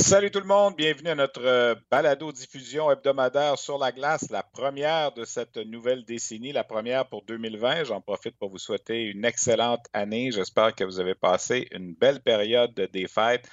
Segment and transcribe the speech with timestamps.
[0.00, 5.12] Salut tout le monde, bienvenue à notre euh, balado-diffusion hebdomadaire sur la glace, la première
[5.12, 7.84] de cette nouvelle décennie, la première pour 2020.
[7.84, 10.30] J'en profite pour vous souhaiter une excellente année.
[10.32, 13.46] J'espère que vous avez passé une belle période des fêtes,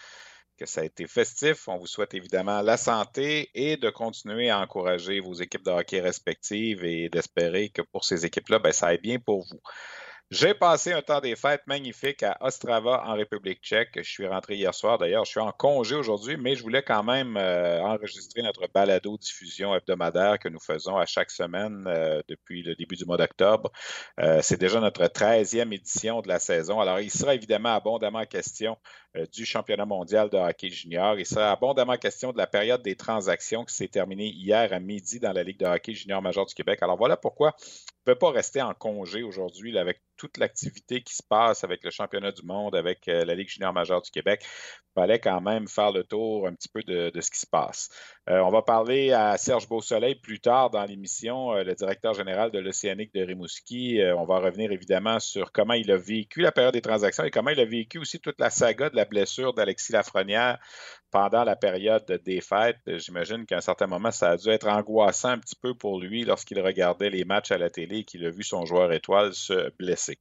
[0.58, 1.68] que ça a été festif.
[1.68, 6.00] On vous souhaite évidemment la santé et de continuer à encourager vos équipes de hockey
[6.00, 9.60] respectives et d'espérer que pour ces équipes-là, ben, ça aille bien pour vous.
[10.30, 13.92] J'ai passé un temps des fêtes magnifique à Ostrava en République tchèque.
[13.96, 14.98] Je suis rentré hier soir.
[14.98, 19.18] D'ailleurs, je suis en congé aujourd'hui, mais je voulais quand même euh, enregistrer notre balado
[19.18, 23.72] diffusion hebdomadaire que nous faisons à chaque semaine euh, depuis le début du mois d'octobre.
[24.20, 26.82] Euh, c'est déjà notre 13e édition de la saison.
[26.82, 28.78] Alors, il sera évidemment abondamment question
[29.34, 31.18] du championnat mondial de hockey junior.
[31.18, 35.20] Il sera abondamment question de la période des transactions qui s'est terminée hier à midi
[35.22, 36.84] dans la Ligue de hockey junior major du Québec.
[36.84, 37.56] Alors voilà pourquoi
[38.08, 41.92] ne peut pas rester en congé aujourd'hui avec toute l'activité qui se passe avec le
[41.92, 44.42] championnat du monde, avec euh, la Ligue junior majeure du Québec.
[44.44, 47.90] Il fallait quand même faire le tour un petit peu de, ce qui se passe.
[48.30, 52.52] Euh, on va parler à Serge Beausoleil plus tard dans l'émission, euh, le directeur général
[52.52, 54.02] de l'Océanique de Rimouski.
[54.18, 57.52] on va revenir évidemment sur comment il a vécu la période des transactions et comment
[57.52, 60.60] il a vécu aussi toute la saga de la blessure d'Alexis Lafrenière
[61.12, 62.82] pendant la période des fêtes.
[62.86, 66.26] J'imagine qu'à un certain moment, ça a dû être angoissant un petit peu pour lui
[66.26, 69.72] lorsqu'il regardait les matchs à la télé et qu'il a vu son joueur étoile se
[69.78, 70.20] blesser.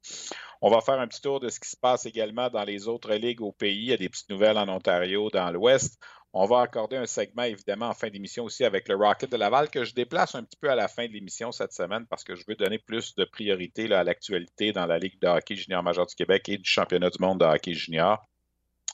[0.62, 3.12] On va faire un petit tour de ce qui se passe également dans les autres
[3.14, 3.76] ligues au pays.
[3.76, 5.98] Il y a des petites nouvelles en Ontario, dans l'Ouest.
[6.38, 9.70] On va accorder un segment, évidemment, en fin d'émission aussi avec le Rocket de Laval,
[9.70, 12.34] que je déplace un petit peu à la fin de l'émission cette semaine parce que
[12.34, 16.04] je veux donner plus de priorité à l'actualité dans la Ligue de hockey junior majeur
[16.04, 18.22] du Québec et du championnat du monde de hockey junior.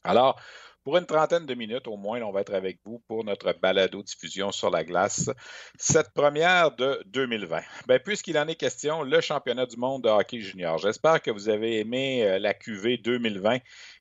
[0.05, 0.41] Alors,
[0.85, 4.51] pour une trentaine de minutes au moins, on va être avec vous pour notre balado-diffusion
[4.51, 5.31] sur la glace.
[5.79, 7.61] Cette première de 2020.
[7.87, 10.79] Ben, Puisqu'il en est question, le championnat du monde de hockey junior.
[10.79, 13.59] J'espère que vous avez aimé euh, la QV 2020.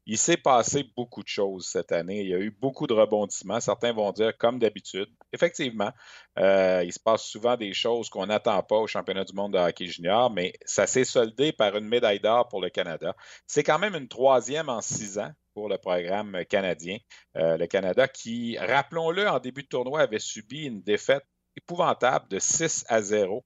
[0.07, 2.21] Il s'est passé beaucoup de choses cette année.
[2.21, 3.59] Il y a eu beaucoup de rebondissements.
[3.59, 5.07] Certains vont dire comme d'habitude.
[5.33, 5.91] Effectivement,
[6.39, 9.59] euh, il se passe souvent des choses qu'on n'attend pas au championnat du monde de
[9.59, 13.15] hockey junior, mais ça s'est soldé par une médaille d'or pour le Canada.
[13.45, 16.97] C'est quand même une troisième en six ans pour le programme canadien.
[17.37, 21.25] Euh, le Canada qui, rappelons-le, en début de tournoi avait subi une défaite
[21.57, 23.43] épouvantable de 6 à 0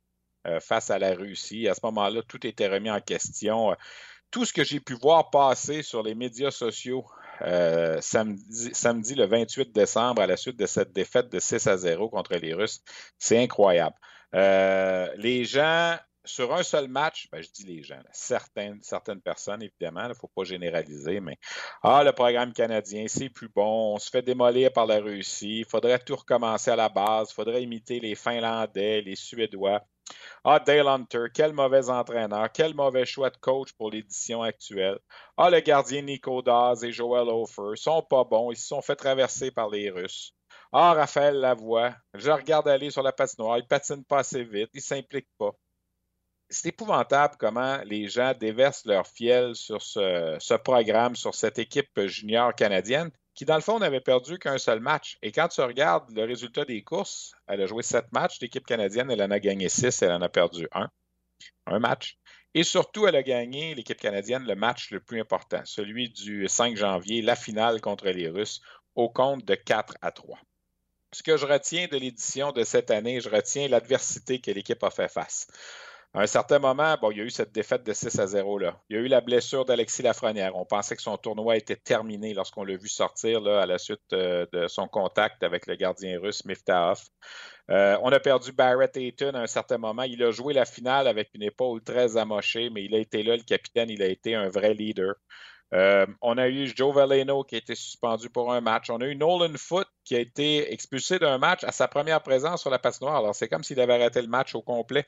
[0.48, 1.68] euh, face à la Russie.
[1.68, 3.76] À ce moment-là, tout était remis en question.
[4.32, 7.06] Tout ce que j'ai pu voir passer sur les médias sociaux
[7.42, 11.78] euh, samedi, samedi, le 28 décembre à la suite de cette défaite de 6 à
[11.78, 12.82] 0 contre les Russes,
[13.18, 13.96] c'est incroyable.
[14.34, 18.82] les gens sur un seul match, ben, je dis les gens, certaines,
[19.22, 21.38] personnes, évidemment, il ne faut pas généraliser, mais
[21.84, 25.66] ah, le programme canadien, c'est plus bon, on se fait démolir par la Russie, il
[25.66, 29.82] faudrait tout recommencer à la base, il faudrait imiter les Finlandais, les Suédois.
[30.44, 35.00] Ah, Dale Hunter, quel mauvais entraîneur, quel mauvais choix de coach pour l'édition actuelle.
[35.38, 38.96] Ah, le gardien Nico Daz et Joel Hofer sont pas bons, ils se sont fait
[38.96, 40.34] traverser par les Russes.
[40.72, 44.82] Ah, Raphaël Lavoie, je regarde aller sur la patinoire, il patine pas assez vite, il
[44.82, 45.52] s'implique pas
[46.50, 52.54] c'est épouvantable comment les gens déversent leur fiel sur ce, programme, sur cette équipe junior
[52.54, 55.18] canadienne, qui, dans le fond, n'avait perdu qu'un seul match.
[55.22, 58.40] Et quand tu regardes le résultat des courses, elle a joué sept matchs.
[58.40, 60.90] L'équipe canadienne, elle en a gagné six, elle en a perdu un.
[61.66, 62.18] Un match.
[62.54, 66.78] Et surtout, elle a gagné, l'équipe canadienne, le match le plus important, celui du 5
[66.78, 68.62] janvier, la finale contre les Russes,
[68.96, 70.40] au compte de 4 à 3.
[71.12, 74.90] Ce que je retiens de l'édition de cette année, je retiens l'adversité que l'équipe a
[74.90, 75.48] fait face.
[76.16, 78.60] À un certain moment, bon, il y a eu cette défaite de 6 à 0
[78.60, 78.80] là.
[78.90, 80.56] Il y a eu la blessure d'Alexis Lafrenière.
[80.56, 84.00] On pensait que son tournoi était terminé lorsqu'on l'a vu sortir là, à la suite
[84.14, 87.06] euh, de son contact avec le gardien russe Miftahoff.
[87.70, 90.04] Euh, on a perdu Barrett Ayton à un certain moment.
[90.04, 93.36] Il a joué la finale avec une épaule très amochée, mais il a été là,
[93.36, 95.16] le capitaine, il a été un vrai leader.
[95.74, 98.90] Euh, on a eu Joe Valeno qui a été suspendu pour un match.
[98.90, 102.62] On a eu Nolan Foot qui a été expulsé d'un match à sa première présence
[102.62, 103.18] sur la patinoire.
[103.18, 105.06] Alors, c'est comme s'il avait arrêté le match au complet.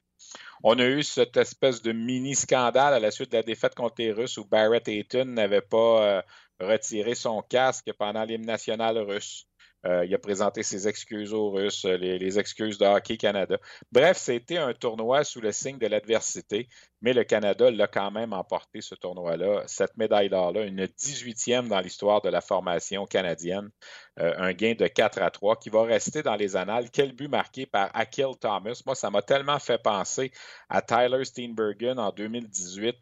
[0.63, 3.95] On a eu cette espèce de mini scandale à la suite de la défaite contre
[3.99, 6.21] les Russes où Barrett Ayton n'avait pas, euh,
[6.59, 9.47] retirer son casque pendant l'hymne national russe.
[9.87, 13.57] Euh, il a présenté ses excuses aux Russes, euh, les, excuses de Hockey Canada.
[13.91, 16.67] Bref, c'était un tournoi sous le signe de l'adversité,
[17.01, 19.63] mais le Canada l'a quand même emporté, ce tournoi-là.
[19.67, 23.69] Cette médaille d'or-là, une 18e dans l'histoire de la formation canadienne.
[24.19, 26.89] Euh, un gain de 4 à 3 qui va rester dans les annales.
[26.91, 28.81] Quel but marqué par Akil Thomas.
[28.85, 30.31] Moi, ça m'a tellement fait penser
[30.69, 32.95] à Tyler Steenbergen en 2018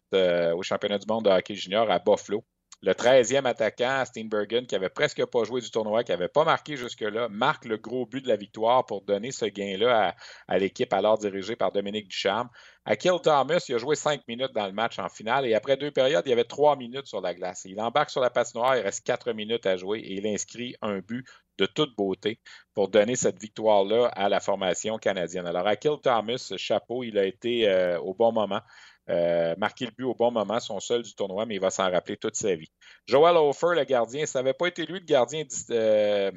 [0.53, 2.43] au championnat du monde de hockey junior à Buffalo.
[2.81, 6.77] Le 13e attaquant, Steenbergen, qui avait presque pas joué du tournoi, qui n'avait pas marqué
[6.77, 10.15] jusque-là, marque le gros but de la victoire pour donner ce gain-là
[10.47, 12.49] à, l'équipe alors dirigée par Dominique Ducharme.
[12.85, 15.91] Akil Thomas, il a joué cinq minutes dans le match en finale et après deux
[15.91, 17.63] périodes, il y avait trois minutes sur la glace.
[17.65, 20.99] Il embarque sur la patinoire, il reste quatre minutes à jouer et il inscrit un
[20.99, 21.25] but
[21.57, 22.39] de toute beauté
[22.73, 25.47] pour donner cette victoire-là à la formation canadienne.
[25.47, 28.61] Alors, Akil Thomas, chapeau, il a été euh, au bon moment.
[29.09, 32.17] Euh, le but au bon moment, son seul du tournoi, mais il va s'en rappeler
[32.17, 32.71] toute sa vie.
[33.07, 36.31] Joel Hofer, le gardien, ça n'avait pas été lui le gardien euh,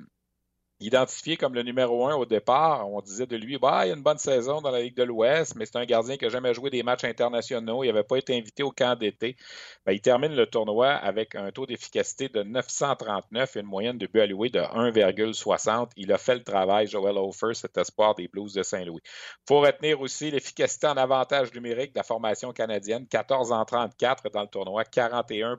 [0.81, 2.89] identifié comme le numéro un au départ.
[2.89, 5.55] On disait de lui, bah, il a une bonne saison dans la Ligue de l'Ouest,
[5.57, 7.83] mais c'est un gardien qui n'a jamais joué des matchs internationaux.
[7.83, 9.37] Il n'avait pas été invité au camp d'été.
[9.85, 14.07] Ben, il termine le tournoi avec un taux d'efficacité de 939 et une moyenne de
[14.07, 15.91] but alloué de 1,60.
[15.97, 19.03] Il a fait le travail, Joel Hofer, cet espoir des Blues de Saint-Louis.
[19.05, 24.31] Il faut retenir aussi l'efficacité en avantage numérique de la formation canadienne, 14 en 34
[24.31, 25.59] dans le tournoi, 41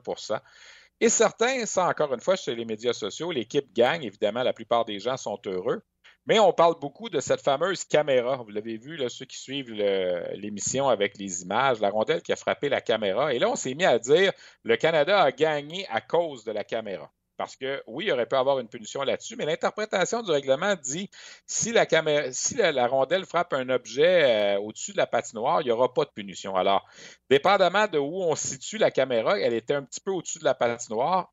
[1.00, 4.84] et certains, ça encore une fois, sur les médias sociaux, l'équipe gagne, évidemment, la plupart
[4.84, 5.82] des gens sont heureux.
[6.26, 8.36] Mais on parle beaucoup de cette fameuse caméra.
[8.36, 12.68] Vous l'avez vu, ceux qui suivent l'émission avec les images, la rondelle qui a frappé
[12.68, 13.32] la caméra.
[13.34, 14.32] Et là, on s'est mis à dire
[14.62, 17.10] le Canada a gagné à cause de la caméra.
[17.40, 21.08] Parce que oui, il aurait pu avoir une punition là-dessus, mais l'interprétation du règlement dit
[21.46, 25.64] si la, caméra, si la, rondelle frappe un objet euh, au-dessus de la patinoire, il
[25.64, 26.54] n'y aura pas de punition.
[26.54, 26.86] Alors,
[27.30, 30.52] dépendamment de où on situe la caméra, elle était un petit peu au-dessus de la
[30.52, 31.32] patinoire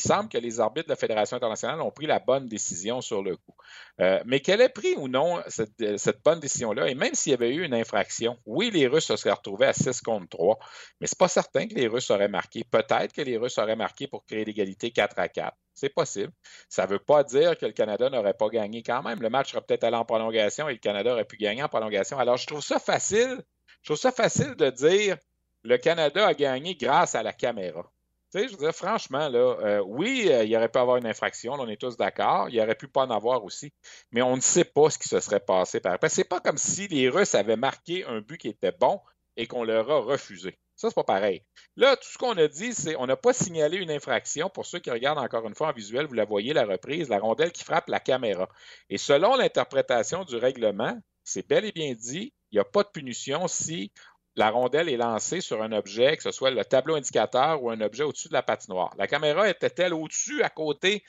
[0.00, 3.22] il semble que les arbitres de la Fédération internationale ont pris la bonne décision sur
[3.22, 3.54] le coup.
[4.00, 7.54] Euh, mais qu'elle ait pris ou non cette, bonne décision-là, et même s'il y avait
[7.54, 10.58] eu une infraction, oui, les Russes se seraient retrouvés à 6 contre 3,
[11.00, 12.64] mais ce n'est pas certain que les Russes auraient marqué.
[12.64, 15.54] Peut-être que les Russes auraient marqué pour créer l'égalité 4 à 4.
[15.74, 16.32] C'est possible.
[16.68, 19.20] Ça ne veut pas dire que le Canada n'aurait pas gagné quand même.
[19.20, 22.18] Le match serait peut-être allé en prolongation et le Canada aurait pu gagner en prolongation.
[22.18, 23.42] Alors, je trouve ça facile.
[23.82, 25.16] Je trouve ça facile de dire
[25.62, 27.90] le Canada a gagné grâce à la caméra.
[28.32, 31.68] Je veux dire, franchement, là, euh, oui, euh, il aurait pu avoir une infraction, on
[31.68, 32.48] est tous d'accord.
[32.48, 33.72] Il aurait pu pas en avoir aussi.
[34.12, 36.08] Mais on ne sait pas ce qui se serait passé par après.
[36.08, 39.00] C'est pas comme si les Russes avaient marqué un but qui était bon
[39.36, 40.58] et qu'on leur a refusé.
[40.76, 41.42] Ça, c'est pas pareil.
[41.76, 44.48] Là, tout ce qu'on a dit, c'est on n'a pas signalé une infraction.
[44.48, 47.18] Pour ceux qui regardent encore une fois en visuel, vous la voyez, la reprise, la
[47.18, 48.48] rondelle qui frappe la caméra.
[48.88, 52.88] Et selon l'interprétation du règlement, c'est bel et bien dit, il n'y a pas de
[52.88, 53.92] punition si
[54.40, 57.80] la rondelle est lancée sur un objet, que ce soit le tableau indicateur ou un
[57.82, 58.90] objet au-dessus de la patinoire.
[58.96, 61.04] La caméra était-elle au-dessus, à côté?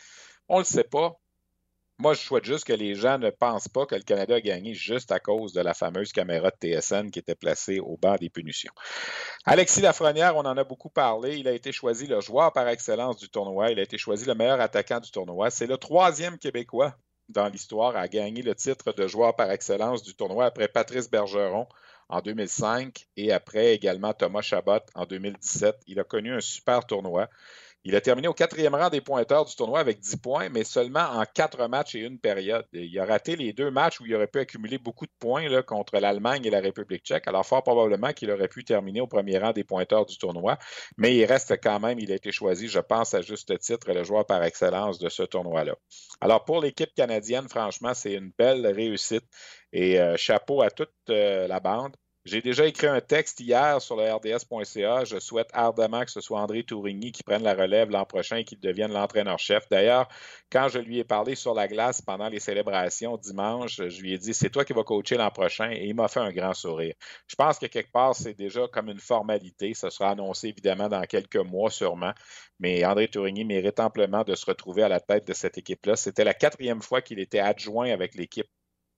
[0.50, 1.16] On ne le sait pas.
[1.98, 4.74] Moi, je souhaite juste que les gens ne pensent pas que le Canada a gagné
[4.74, 8.30] juste à cause de la fameuse caméra de TSN qui était placée au banc des
[8.30, 8.74] punitions.
[9.46, 11.38] Alexis Lafrenière, on en a beaucoup parlé.
[11.38, 13.72] Il a été choisi le joueur par excellence du tournoi.
[13.72, 15.52] Il a été choisi le meilleur attaquant du tournoi.
[15.52, 16.98] C'est le troisième Québécois
[17.30, 21.66] dans l'histoire à gagner le titre de joueur par excellence du tournoi après Patrice Bergeron
[22.12, 25.76] en 2005 et après également Thomas Chabot en 2017.
[25.88, 27.30] Il a connu un super tournoi.
[27.84, 31.00] Il a terminé au quatrième rang des pointeurs du tournoi avec 10 points, mais seulement
[31.00, 32.64] en quatre matchs et une période.
[32.74, 35.64] Il a raté les deux matchs où il aurait pu accumuler beaucoup de points là,
[35.64, 37.28] contre l'Allemagne et la République tchèque.
[37.28, 40.60] Alors, fort probablement qu'il aurait pu terminer au premier rang des pointeurs du tournoi,
[40.98, 44.04] mais il reste quand même, il a été choisi, je pense, à juste titre, le
[44.04, 45.74] joueur par excellence de ce tournoi-là.
[46.20, 49.26] Alors, pour l'équipe canadienne, franchement, c'est une belle réussite
[49.74, 51.96] et euh, chapeau à toute euh, la bande.
[52.24, 55.06] J'ai déjà écrit un texte hier sur le RDS.ca.
[55.06, 58.44] Je souhaite ardemment que ce soit André Tourigny qui prenne la relève l'an prochain et
[58.44, 59.68] qu'il devienne l'entraîneur-chef.
[59.70, 60.08] D'ailleurs,
[60.52, 64.20] quand je lui ai parlé sur la glace pendant les célébrations dimanche, je lui ai
[64.20, 66.94] dit c'est toi qui vas coacher l'an prochain et il m'a fait un grand sourire.
[67.26, 69.74] Je pense que quelque part, c'est déjà comme une formalité.
[69.74, 72.14] Ce sera annoncé évidemment dans quelques mois sûrement.
[72.60, 75.96] Mais André Tourigny mérite amplement de se retrouver à la tête de cette équipe-là.
[75.96, 78.48] C'était la quatrième fois qu'il était adjoint avec l'équipe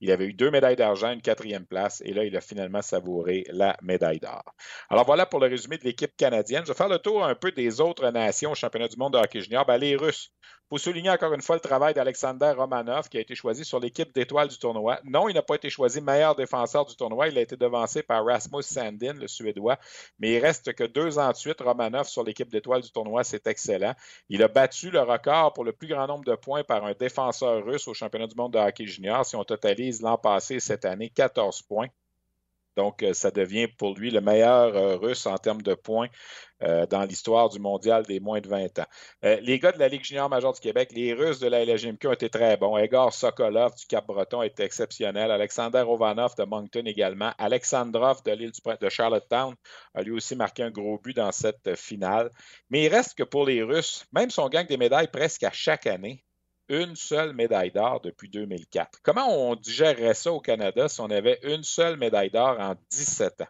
[0.03, 3.45] il avait eu deux médailles d'argent, une quatrième place, et là, il a finalement savouré
[3.47, 4.43] la médaille d'or.
[4.89, 6.63] Alors voilà pour le résumé de l'équipe canadienne.
[6.65, 9.17] Je vais faire le tour un peu des autres nations au championnat du monde de
[9.17, 9.65] hockey junior.
[9.65, 10.33] Ben, les Russes,
[10.69, 14.13] faut souligner encore une fois le travail d'Alexander Romanov qui a été choisi sur l'équipe
[14.13, 14.99] d'étoiles du tournoi.
[15.03, 17.27] Non, il n'a pas été choisi meilleur défenseur du tournoi.
[17.27, 19.77] Il a été devancé par Rasmus Sandin, le Suédois.
[20.19, 21.61] Mais il reste que deux ans de suite.
[21.61, 23.93] Romanov sur l'équipe d'étoiles du tournoi, c'est excellent.
[24.29, 27.63] Il a battu le record pour le plus grand nombre de points par un défenseur
[27.63, 29.25] russe au championnat du monde de hockey junior.
[29.25, 31.87] Si on totalise l'an passé et cette année, 14 points.
[32.75, 36.07] Donc, ça devient pour lui le meilleur russe en termes de points
[36.89, 38.85] dans l'histoire du mondial des moins de 20 ans.
[39.21, 42.13] les gars de la Ligue junior majeure du Québec, les Russes de la LGMQ ont
[42.13, 42.77] été très bons.
[42.77, 45.31] Egor Sokolov du Cap-Breton était exceptionnel.
[45.31, 47.33] Alexander Ovanov de Moncton également.
[47.37, 49.55] Alexandrov de l'île de Charlottetown
[49.93, 52.29] a lui aussi marqué un gros but dans cette finale.
[52.69, 55.51] Mais il reste que pour les Russes, même si on gagne des médailles presque à
[55.51, 56.23] chaque année,
[56.81, 58.99] une seule médaille d'or depuis 2004.
[59.03, 63.41] Comment on digérerait ça au Canada si on avait une seule médaille d'or en 17
[63.41, 63.47] ans?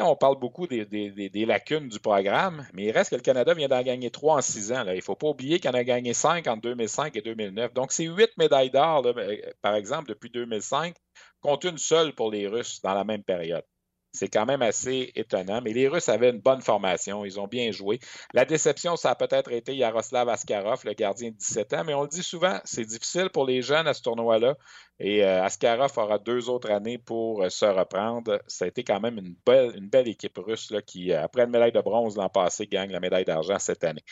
[0.00, 3.82] On parle beaucoup des, lacunes du programme, mais il reste que le Canada vient d'en
[3.82, 4.84] gagner trois en six ans.
[4.86, 7.74] Il ne faut pas oublier qu'il en a gagné cinq en 2005 et 2009.
[7.74, 10.94] Donc, c'est huit médailles d'or, euh, par exemple, depuis 2005,
[11.40, 13.64] compte une seule pour les Russes dans la même période.
[14.12, 15.60] C'est quand même assez étonnant.
[15.62, 17.24] Mais les Russes avaient une bonne formation.
[17.24, 17.98] Ils ont bien joué.
[18.32, 21.84] La déception, ça a peut-être été Yaroslav Askarov, le gardien de 17 ans.
[21.84, 24.56] Mais on le dit souvent, c'est difficile pour les jeunes à ce tournoi-là.
[25.00, 28.40] Et euh, Askarov aura deux autres années pour euh, se reprendre.
[28.48, 31.44] Ça a été quand même une belle, une belle équipe russe là, qui, euh, après
[31.44, 34.02] une médaille de bronze l'an passé, gagne la médaille d'argent cette année.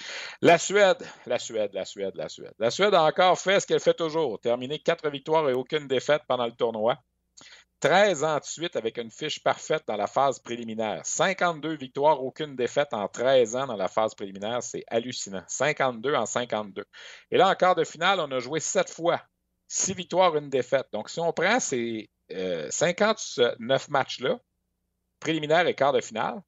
[0.43, 2.55] La Suède, la Suède, la Suède, la Suède.
[2.59, 6.23] La Suède a encore fait ce qu'elle fait toujours, terminé quatre victoires et aucune défaite
[6.29, 6.97] pendant le tournoi.
[7.80, 11.04] 13 ans de suite avec une fiche parfaite dans la phase préliminaire.
[11.04, 14.62] 52 victoires, aucune défaite en 13 ans dans la phase préliminaire.
[14.62, 15.45] C'est hallucinant.
[15.47, 16.85] 52 en 52.
[17.30, 19.23] Et là, en quart de finale, on a joué 7 fois.
[19.68, 20.87] 6 victoires, une défaite.
[20.92, 22.09] Donc, si on prend ces
[22.71, 24.38] 59 euh, matchs-là,
[25.21, 26.42] préliminaire et quart de finale,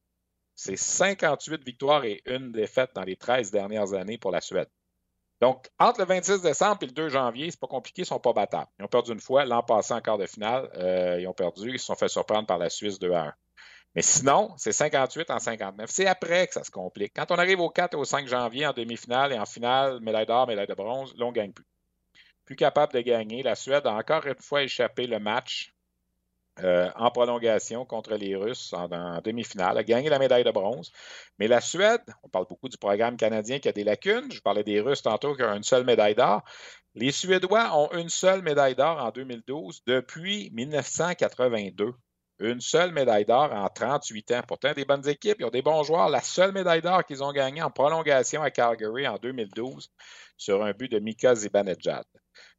[0.54, 4.68] c'est 58 victoires et une défaite dans les 13 dernières années pour la Suède.
[5.40, 8.32] Donc, entre le 26 décembre et le 2 janvier, c'est pas compliqué, ils sont pas
[8.32, 8.68] battables.
[8.78, 11.70] Ils ont perdu une fois, l'an passé en quart de finale, euh, ils ont perdu,
[11.70, 13.34] ils se sont fait surprendre par la Suisse 2 à 1.
[13.94, 15.90] Mais sinon, c'est 58 en 59.
[15.90, 17.12] C'est après que ça se complique.
[17.14, 20.26] Quand on arrive au 4 et au 5 janvier en demi-finale et en finale, médaille
[20.26, 21.64] d'or, médaille de bronze, là, on ne gagne plus.
[22.44, 23.42] Plus capable de gagner.
[23.42, 25.72] La Suède a encore une fois échappé le match
[26.64, 30.90] euh, en prolongation contre les Russes en, demi-finale, a gagné la médaille de bronze.
[31.38, 34.30] Mais la Suède, on parle beaucoup du programme canadien qui a des lacunes.
[34.32, 36.42] Je parlais des Russes tantôt qui ont une seule médaille d'or.
[36.94, 41.92] Les Suédois ont une seule médaille d'or en 2012 depuis 1982.
[42.40, 44.42] Une seule médaille d'or en 38 ans.
[44.46, 46.08] Pourtant, des bonnes équipes, ils ont des bons joueurs.
[46.08, 49.90] La seule médaille d'or qu'ils ont gagnée en prolongation à Calgary en 2012
[50.36, 52.04] sur un but de Mika Zibanejad.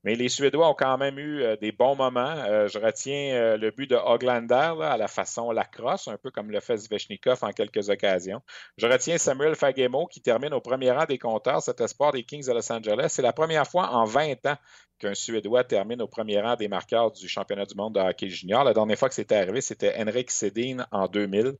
[0.03, 2.35] Mais les Suédois ont quand même eu euh, des bons moments.
[2.37, 6.51] Euh, je retiens euh, le but de Hoglander à la façon lacrosse, un peu comme
[6.51, 8.41] le fait Zvechnikov en quelques occasions.
[8.77, 12.47] Je retiens Samuel Fagemo qui termine au premier rang des compteurs, cet espoir des Kings
[12.47, 13.07] de Los Angeles.
[13.09, 14.57] C'est la première fois en 20 ans
[14.99, 18.63] qu'un Suédois termine au premier rang des marqueurs du championnat du monde de hockey junior.
[18.63, 21.55] La dernière fois que c'était arrivé, c'était Henrik Sedin en 2000.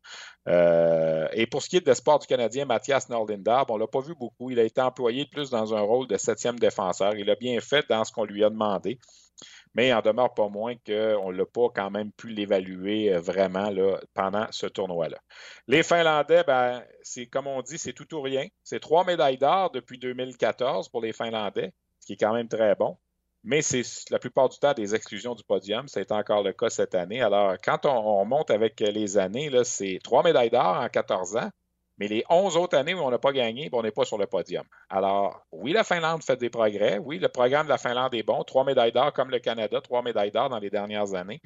[0.48, 4.02] et pour ce qui est de l'espoir du Canadien, Mathias Norlindar, on ne l'a pas
[4.02, 4.52] vu beaucoup.
[4.52, 7.16] Il a été employé plus dans un rôle de septième défenseur.
[7.16, 9.00] Il a bien fait dans ce qu'on lui a demandé.
[9.76, 13.70] Mais il en demeure pas moins qu'on n'a pas quand même pu l'évaluer euh, vraiment
[13.70, 15.18] là, pendant ce tournoi-là.
[15.68, 16.84] Les Finlandais, ben,
[17.32, 18.48] comme on dit, c'est tout ou rien.
[18.64, 22.76] C'est trois médailles d'or depuis 2014 pour les Finlandais, ce qui est quand même très
[22.76, 22.98] bon.
[23.44, 25.88] Mais c'est la plupart du temps des exclusions du podium.
[25.88, 27.22] C'est encore le cas cette année.
[27.22, 31.50] Alors, quand on, on monte avec les années, c'est trois médailles d'or en 14 ans,
[32.00, 34.26] mais les 11 autres années où on n'a pas gagné, on n'est pas sur le
[34.26, 34.64] podium.
[34.90, 36.98] Alors, oui, la Finlande fait des progrès.
[36.98, 38.42] Oui, le programme de la Finlande est bon.
[38.46, 41.42] Trois médailles d'or comme le Canada, trois médailles d'or dans les dernières années.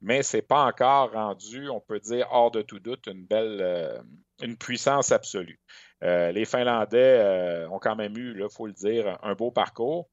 [0.00, 3.58] Mais ce n'est pas encore rendu, on peut dire, hors de tout doute, une belle,
[3.60, 4.00] euh,
[4.42, 5.58] une puissance absolue.
[6.04, 10.08] Euh, les Finlandais euh, ont quand même eu, il faut le dire, un beau parcours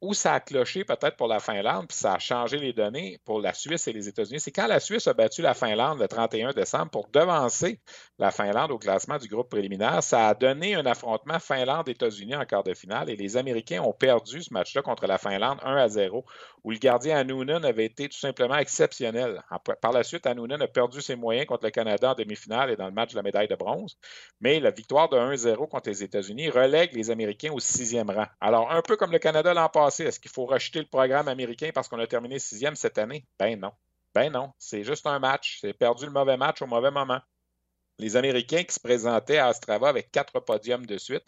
[0.00, 3.40] où ça a cloché peut-être pour la Finlande, puis ça a changé les données pour
[3.40, 6.52] la Suisse et les États-Unis, c'est quand la Suisse a battu la Finlande le 31
[6.52, 7.80] décembre pour devancer
[8.18, 10.02] la Finlande au classement du groupe préliminaire.
[10.02, 14.42] Ça a donné un affrontement Finlande-États-Unis en quart de finale et les Américains ont perdu
[14.42, 16.24] ce match-là contre la Finlande 1 à 0,
[16.64, 19.42] où le gardien Anoonen avait été tout simplement exceptionnel.
[19.80, 22.86] Par la suite, Anoonen a perdu ses moyens contre le Canada en demi-finale et dans
[22.86, 23.98] le match de la médaille de bronze,
[24.40, 28.26] mais la victoire de 1-0 contre les États-Unis relègue les Américains au sixième rang.
[28.40, 31.70] Alors, un peu comme le Canada l'an passé, est-ce qu'il faut rejeter le programme américain
[31.74, 33.26] parce qu'on a terminé sixième cette année?
[33.38, 33.72] Ben non.
[34.14, 34.52] Ben non.
[34.58, 35.58] C'est juste un match.
[35.60, 37.20] C'est perdu le mauvais match au mauvais moment.
[38.00, 41.24] Les Américains qui se présentaient à Ostrava avec quatre podiums de suite,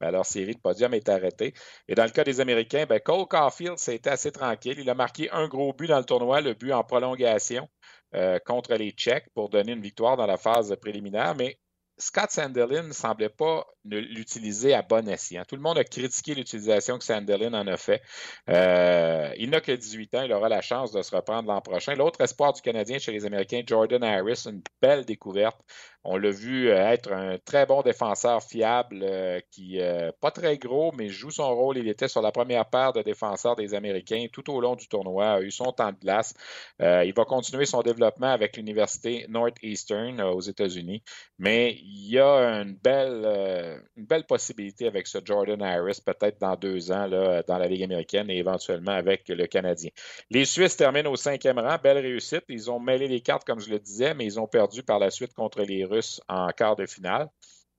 [0.00, 1.54] ben leur série de podiums est arrêtée.
[1.88, 4.78] Et dans le cas des Américains, ben Cole Caulfield, c'était assez tranquille.
[4.78, 7.68] Il a marqué un gros but dans le tournoi, le but en prolongation
[8.14, 11.34] euh, contre les Tchèques pour donner une victoire dans la phase préliminaire.
[11.36, 11.58] Mais
[11.96, 15.44] Scott Sandelin ne semblait pas l'utiliser à bon escient.
[15.44, 18.02] Tout le monde a critiqué l'utilisation que Sandelin en a fait.
[18.48, 21.94] Euh, il n'a que 18 ans, il aura la chance de se reprendre l'an prochain.
[21.94, 25.58] L'autre espoir du Canadien chez les Américains, Jordan Harris, une belle découverte.
[26.04, 29.80] On l'a vu euh, être un très bon défenseur fiable euh, qui,
[30.20, 31.78] pas très gros, mais joue son rôle.
[31.78, 35.32] Il était sur la première paire de défenseurs des Américains tout au long du tournoi,
[35.32, 36.34] a eu son temps de glace.
[36.80, 41.02] il va continuer son développement avec l'Université Northeastern aux États-Unis,
[41.38, 46.56] mais il y a une belle, une belle possibilité avec ce Jordan Harris, peut-être dans
[46.56, 49.90] deux ans, dans la Ligue américaine et éventuellement avec le Canadien.
[50.30, 52.44] Les Suisses terminent au cinquième rang, belle réussite.
[52.48, 55.10] Ils ont mêlé les cartes, comme je le disais, mais ils ont perdu par la
[55.10, 57.28] suite contre les Russes en quart de finale.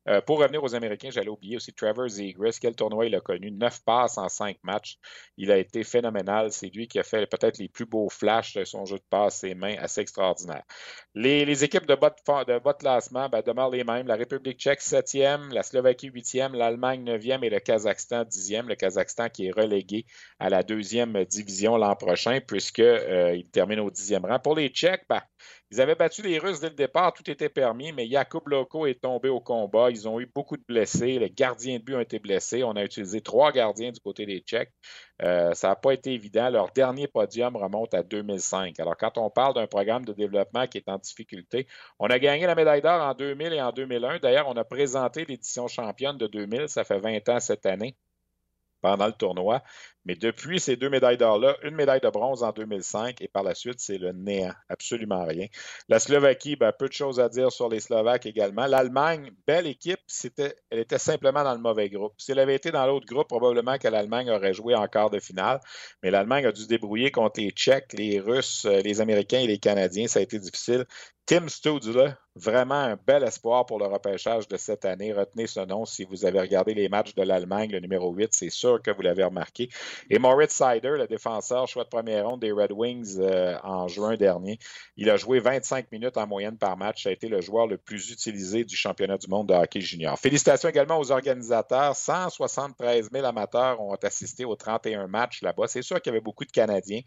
[0.09, 2.57] Euh, pour revenir aux Américains, j'allais oublier aussi Trevor Zegras.
[2.61, 3.51] Quel tournoi il a connu?
[3.51, 4.97] Neuf passes en cinq matchs.
[5.37, 6.51] Il a été phénoménal.
[6.51, 9.39] C'est lui qui a fait peut-être les plus beaux flashs de son jeu de passe,
[9.39, 10.63] ses mains, assez extraordinaire.
[11.13, 14.07] Les, équipes de bas de, bas de classement ben, demeurent les mêmes.
[14.07, 18.69] La République tchèque, septième, la Slovaquie, huitième, l'Allemagne, neuvième et le Kazakhstan, dixième.
[18.69, 20.05] Le Kazakhstan qui est relégué
[20.39, 24.39] à la deuxième division l'an prochain puisqu'il euh, termine au dixième rang.
[24.39, 25.21] Pour les Tchèques, ben,
[25.69, 29.01] ils avaient battu les Russes dès le départ, tout était permis, mais Jakub Loko est
[29.01, 29.89] tombé au combat.
[29.91, 31.19] Ils ont eu beaucoup de blessés.
[31.19, 32.63] Les gardiens de but ont été blessés.
[32.63, 34.71] On a utilisé trois gardiens du côté des Tchèques.
[35.21, 36.49] Euh, ça n'a pas été évident.
[36.49, 38.79] Leur dernier podium remonte à 2005.
[38.79, 41.67] Alors, quand on parle d'un programme de développement qui est en difficulté,
[41.99, 44.19] on a gagné la médaille d'or en 2000 et en 2001.
[44.19, 46.69] D'ailleurs, on a présenté l'édition championne de 2000.
[46.69, 47.97] Ça fait 20 ans cette année
[48.81, 49.63] pendant le tournoi.
[50.07, 53.53] Mais depuis ces deux médailles d'or-là, une médaille de bronze en 2005 et par la
[53.53, 55.47] suite, c'est le néant, absolument rien.
[55.89, 58.67] La Slovaquie, ben, peu de choses à dire sur les Slovaques également.
[58.67, 59.99] L'Allemagne, belle équipe,
[60.69, 62.13] elle était simplement dans le mauvais groupe.
[62.17, 65.19] Si elle avait été dans l'autre groupe, probablement que l'Allemagne aurait joué en quart de
[65.19, 65.59] finale.
[66.01, 69.47] Mais l'Allemagne a dû se débrouiller contre les Tchèques, les Russes, euh, les Américains et
[69.47, 70.07] les Canadiens.
[70.07, 70.85] Ça a été difficile.
[71.27, 75.11] Tim Studula, vraiment un bel espoir pour le repêchage de cette année.
[75.11, 78.49] Retenez ce nom si vous avez regardé les matchs de l'Allemagne, le numéro 8, c'est
[78.49, 79.67] sûr que vous l'avez remarqué.
[80.09, 84.15] Et Moritz Sider, le défenseur, choix de première ronde des Red Wings euh, en juin
[84.15, 84.59] dernier,
[84.95, 87.03] il a joué 25 minutes en moyenne par match.
[87.03, 90.17] Ça a été le joueur le plus utilisé du championnat du monde de hockey junior.
[90.19, 91.95] Félicitations également aux organisateurs.
[91.95, 95.67] 173 000 amateurs ont assisté aux 31 matchs là-bas.
[95.67, 97.01] C'est sûr qu'il y avait beaucoup de Canadiens,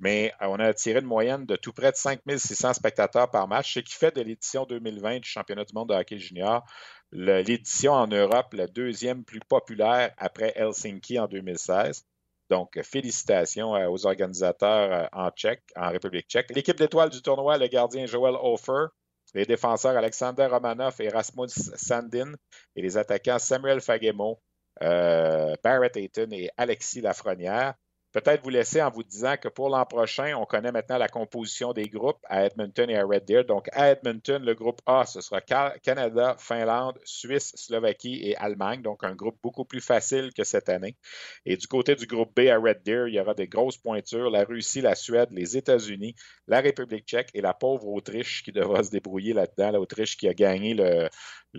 [0.00, 3.74] mais on a tiré une moyenne de tout près de 5 600 spectateurs par match
[3.74, 6.64] ce qui fait de l'édition 2020 du championnat du monde de hockey junior
[7.12, 12.04] l'édition en Europe la deuxième plus populaire après Helsinki en 2016.
[12.50, 16.50] Donc, félicitations euh, aux organisateurs euh, en Tchèque, en République tchèque.
[16.54, 18.86] L'équipe d'étoiles du tournoi, le gardien Joel Hofer,
[19.34, 22.32] les défenseurs Alexander Romanov et Rasmus Sandin,
[22.74, 24.40] et les attaquants Samuel Fagemo,
[24.82, 27.74] euh, Barrett Ayton et Alexis Lafrenière
[28.20, 31.72] peut-être vous laisser en vous disant que pour l'an prochain, on connaît maintenant la composition
[31.72, 33.44] des groupes à Edmonton et à Red Deer.
[33.44, 38.82] Donc, à Edmonton, le groupe A, ce sera Canada, Finlande, Suisse, Slovaquie et Allemagne.
[38.82, 40.96] Donc, un groupe beaucoup plus facile que cette année.
[41.44, 44.30] Et du côté du groupe B à Red Deer, il y aura des grosses pointures.
[44.30, 46.14] La Russie, la Suède, les États-Unis,
[46.46, 49.72] la République tchèque et la pauvre Autriche qui devra se débrouiller là-dedans.
[49.72, 51.08] L'Autriche qui a gagné le,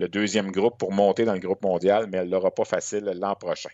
[0.08, 3.34] deuxième groupe pour monter dans le groupe mondial, mais elle ne l'aura pas facile l'an
[3.34, 3.70] prochain.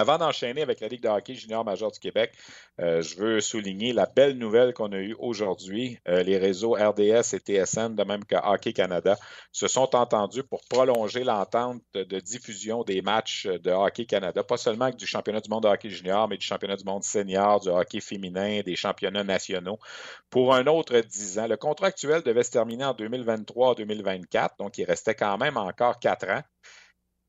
[0.00, 2.32] Avant d'enchaîner avec la Ligue de hockey junior majeur du Québec,
[2.80, 5.98] euh, je veux souligner la belle nouvelle qu'on a eue aujourd'hui.
[6.08, 9.18] Euh, les réseaux RDS et TSN, de même que Hockey Canada,
[9.52, 14.88] se sont entendus pour prolonger l'entente de diffusion des matchs de Hockey Canada, pas seulement
[14.88, 18.00] du championnat du monde de hockey junior, mais du championnat du monde senior, du hockey
[18.00, 19.78] féminin, des championnats nationaux,
[20.30, 21.46] pour un autre dix ans.
[21.46, 26.30] Le contrat actuel devait se terminer en 2023-2024, donc il restait quand même encore quatre
[26.30, 26.42] ans.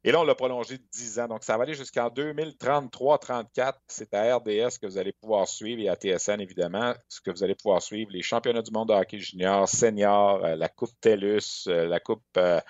[0.04, 1.28] Et là, on l'a prolongé de 10 ans.
[1.28, 3.74] Donc, ça va aller jusqu'en 2033-34.
[3.88, 7.44] C'est à RDS que vous allez pouvoir suivre et à TSN, évidemment, ce que vous
[7.44, 11.68] allez pouvoir suivre les championnats du monde de hockey junior, senior, euh, la Coupe TELUS,
[11.68, 12.62] euh, la Coupe, euh,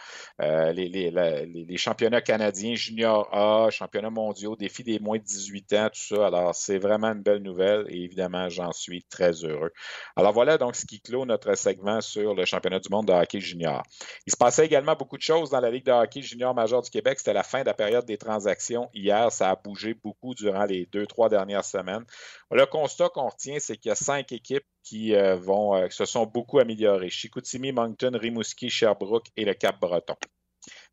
[0.73, 5.89] les, les, les, championnats canadiens junior A, championnats mondiaux, défis des moins de 18 ans,
[5.93, 6.27] tout ça.
[6.27, 9.71] Alors, c'est vraiment une belle nouvelle et évidemment, j'en suis très heureux.
[10.17, 13.39] Alors, voilà donc ce qui clôt notre segment sur le championnat du monde de hockey
[13.39, 13.83] junior.
[14.27, 16.89] Il se passait également beaucoup de choses dans la Ligue de hockey junior majeur du
[16.89, 18.89] Québec c'était la fin de la période des transactions.
[18.95, 22.03] Hier, ça a bougé beaucoup durant les deux, trois dernières semaines.
[22.49, 26.05] Le constat qu'on retient, c'est qu'il y a cinq équipes qui euh, vont, euh, se
[26.05, 27.11] sont beaucoup améliorées.
[27.11, 30.15] Chicoutimi, Moncton, Rimouski, Sherbrooke et le Cap-Breton.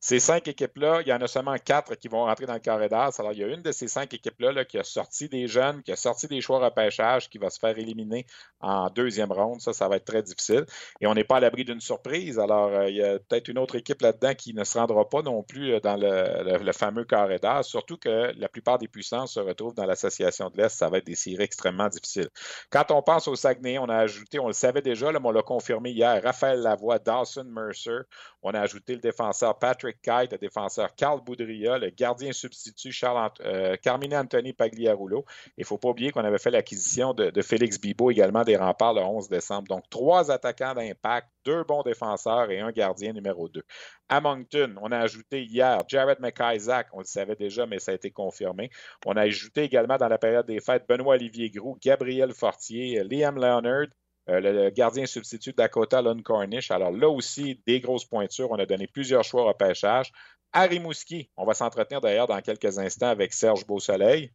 [0.00, 2.88] Ces cinq équipes-là, il y en a seulement quatre qui vont rentrer dans le carré
[2.88, 3.18] d'as.
[3.18, 5.90] Alors, il y a une de ces cinq équipes-là qui a sorti des jeunes, qui
[5.90, 8.24] a sorti des choix repêchage, qui va se faire éliminer
[8.60, 9.60] en deuxième ronde.
[9.60, 10.66] Ça, ça va être très difficile.
[11.00, 12.38] Et on n'est pas à l'abri d'une surprise.
[12.38, 15.22] Alors, euh, il y a peut-être une autre équipe là-dedans qui ne se rendra pas
[15.22, 19.40] non plus euh, dans le, fameux carré d'as, surtout que la plupart des puissances se
[19.40, 20.76] retrouvent dans l'association de l'Est.
[20.76, 22.28] Ça va être des séries extrêmement difficiles.
[22.70, 25.42] Quand on pense au Saguenay, on a ajouté, on le savait déjà, mais on l'a
[25.42, 28.02] confirmé hier, Raphaël Lavoie, Dawson Mercer.
[28.42, 33.30] On a ajouté le défenseur Patrick Kite, le défenseur Carl Boudria, le gardien substitut Charles
[33.40, 35.24] euh, Carmine Anthony Pagliarulo.
[35.56, 38.94] Il ne faut pas oublier qu'on avait fait l'acquisition de, Félix Bibo également des remparts
[38.94, 39.68] le 11 décembre.
[39.68, 43.62] Donc, trois attaquants d'impact, deux bons défenseurs et un gardien numéro 2.
[44.08, 47.94] À Moncton, on a ajouté hier Jared McIsaac, on le savait déjà, mais ça a
[47.94, 48.70] été confirmé.
[49.06, 53.88] On a ajouté également dans la période des fêtes Benoît-Olivier Groux, Gabriel Fortier, Liam Leonard,
[54.28, 56.70] euh, le gardien substitut Dakota Lund Cornish.
[56.70, 58.50] Alors là aussi, des grosses pointures.
[58.50, 60.12] On a donné plusieurs choix au pêchage.
[60.52, 64.32] À Rimouski, on va s'entretenir d'ailleurs dans quelques instants avec Serge Beausoleil.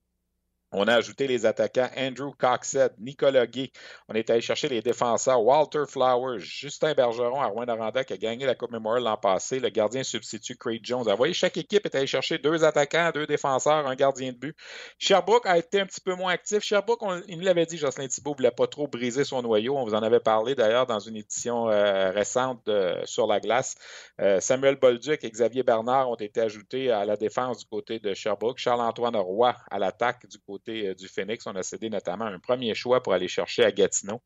[0.76, 3.72] On a ajouté les attaquants Andrew Coxhead, Nicolas Guy.
[4.10, 8.48] On est allé chercher les défenseurs Walter Flowers, Justin Bergeron à Rouen-Noranda qui a gagné
[8.48, 11.04] la Coupe Memorial l'an passé, le gardien substitut Craig Jones.
[11.04, 14.58] Vous voyez, chaque équipe est allée chercher deux attaquants, deux défenseurs, un gardien de but.
[14.98, 16.64] Sherbrooke a été un petit peu moins actif.
[16.64, 19.78] Sherbrooke, on, il nous l'avait dit, Jocelyn Thibault ne voulait pas trop briser son noyau.
[19.78, 22.68] On vous en avait parlé d'ailleurs dans une édition euh, récente
[23.06, 23.76] sur la glace.
[24.20, 28.16] Euh, Samuel Bolduc et Xavier Bernard ont été ajoutés à la défense du côté de
[28.16, 28.58] Sherbrooke.
[28.58, 31.46] Charles-Antoine Roy à l'attaque du côté euh, du Phoenix.
[31.48, 34.22] On a cédé notamment un premier choix pour aller chercher à Gatineau.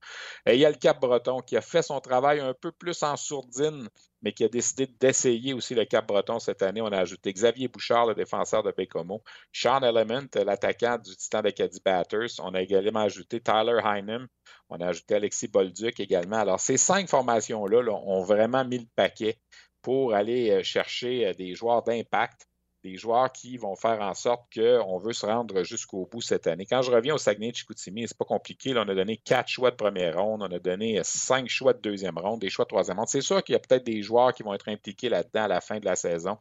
[0.45, 3.15] Et il y a le Cap-Breton qui a fait son travail un peu plus en
[3.15, 3.87] sourdine,
[4.21, 6.81] mais qui a décidé d'essayer aussi le Cap-Breton cette année.
[6.81, 11.81] On a ajouté Xavier Bouchard, le défenseur de Bécomo, Sean Element, l'attaquant du Titan d'Acadie
[11.83, 12.39] Batters.
[12.39, 14.27] On a également ajouté Tyler Heinem.
[14.69, 16.37] On a ajouté Alexis Bolduc également.
[16.37, 19.39] Alors, ces cinq formations-là ont vraiment mis le paquet
[19.81, 22.46] pour aller euh, chercher euh, des joueurs d'impact
[22.87, 26.65] des joueurs qui vont faire en sorte qu'on veut se rendre jusqu'au bout cette année.
[26.65, 28.73] Quand je reviens au Saguenay-Chicoutimi, c'est pas compliqué.
[28.75, 32.17] on a donné quatre choix de première ronde, on a donné cinq choix de deuxième
[32.17, 33.09] ronde, des choix de troisième ronde.
[33.09, 35.61] C'est sûr qu'il y a peut-être des joueurs qui vont être impliqués là-dedans à la
[35.61, 36.37] fin de la saison,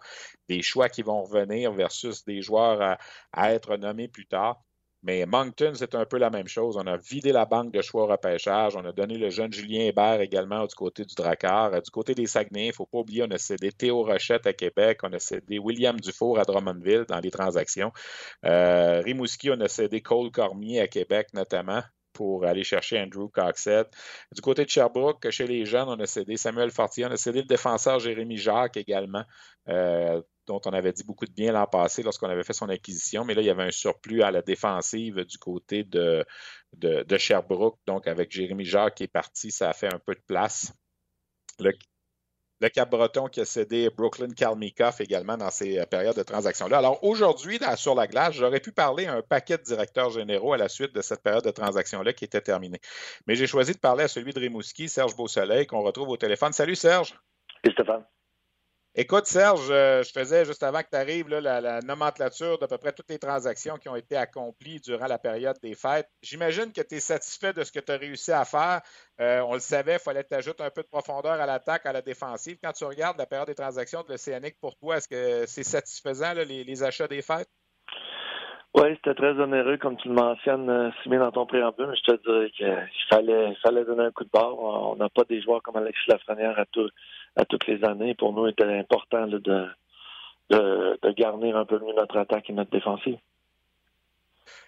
[0.49, 2.97] des choix qui vont revenir versus des joueurs
[3.33, 4.63] à être nommés plus tard.
[5.07, 6.77] Mais Moncton, c'est un peu la même chose.
[6.77, 8.75] On a vidé la banque de choix au repêchage.
[8.75, 11.75] On a donné le jeune Julien Hébert également du côté du Drakkar.
[11.75, 14.49] Euh, du côté des Saguenay, il ne faut pas oublier, on a cédé Théo Rochette
[14.49, 14.99] à Québec.
[15.05, 17.93] On a cédé William Dufour à Drummondville dans les transactions.
[18.45, 23.87] Euh, Rimouski, on a cédé Cole Cormier à Québec notamment pour aller chercher Andrew Coxhead.
[24.35, 27.43] Du côté de Sherbrooke, chez les jeunes, on a cédé Samuel Fortier, on a cédé
[27.43, 29.23] le défenseur Jérémy Jacques également.
[29.69, 33.25] Euh, dont on avait dit beaucoup de bien l'an passé lorsqu'on avait fait son acquisition,
[33.25, 36.25] mais là, il y avait un surplus à la défensive du côté de,
[37.19, 37.79] Sherbrooke.
[37.87, 40.73] Donc, avec Jérémy Jacques qui est parti, ça a fait un peu de place.
[41.59, 41.73] Le,
[42.69, 46.79] Cap-Breton qui a cédé Brooklyn Kalmikoff également dans ces périodes de transaction-là.
[46.79, 50.57] Alors aujourd'hui, sur la glace, j'aurais pu parler à un paquet de directeurs généraux à
[50.57, 52.81] la suite de cette période de transaction-là qui était terminée.
[53.27, 56.53] Mais j'ai choisi de parler à celui de Rimouski, Serge Beausoleil, qu'on retrouve au téléphone.
[56.53, 57.15] Salut Serge.
[57.63, 58.07] Salut Stéphane.
[58.99, 62.93] Écoute, Serge, euh, je faisais juste avant que tu arrives la, nomenclature d'à peu près
[62.93, 66.09] toutes les transactions qui ont été accomplies durant la période des fêtes.
[66.23, 68.81] J'imagine que tu es satisfait de ce que tu as réussi à faire.
[69.21, 71.85] Euh, on le savait, il fallait que tu ajoutes un peu de profondeur à l'attaque,
[71.85, 72.57] à la défensive.
[72.65, 76.33] Quand tu regardes la période des transactions de l'Océanique pour toi, est-ce que c'est satisfaisant
[76.33, 77.51] les, achats des fêtes?
[78.73, 81.95] Oui, c'était très onéreux, comme tu le mentionnes euh, si bien dans ton préambule.
[81.95, 84.59] Je te dirais qu'il fallait, fallait donner un coup de barre.
[84.59, 86.89] On n'a pas des joueurs comme Alexis Lafrenière à tout
[87.37, 88.15] à toutes les années.
[88.15, 89.39] Pour nous, était important de,
[90.51, 93.19] de, garnir un peu mieux notre attaque et notre défensive.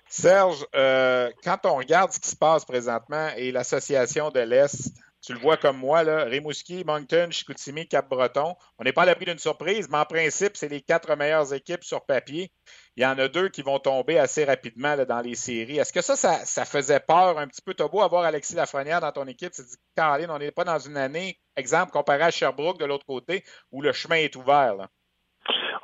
[0.07, 4.93] Serge, euh, quand on regarde ce qui se passe présentement et l'association de l'Est,
[5.25, 9.25] tu le vois comme moi, là, Rimouski, Moncton, Chicoutimi, Cap-Breton, on n'est pas à l'abri
[9.25, 12.51] d'une surprise, mais en principe, c'est les quatre meilleures équipes sur papier.
[12.97, 15.79] Il y en a deux qui vont tomber assez rapidement dans les séries.
[15.79, 17.75] Est-ce que ça, ça, faisait peur un petit peu?
[17.75, 20.53] Tu as beau avoir Alexis Lafrenière dans ton équipe, tu te dis, Caroline, on n'est
[20.53, 24.37] pas dans une année, exemple, comparé à Sherbrooke de l'autre côté, où le chemin est
[24.37, 24.77] ouvert.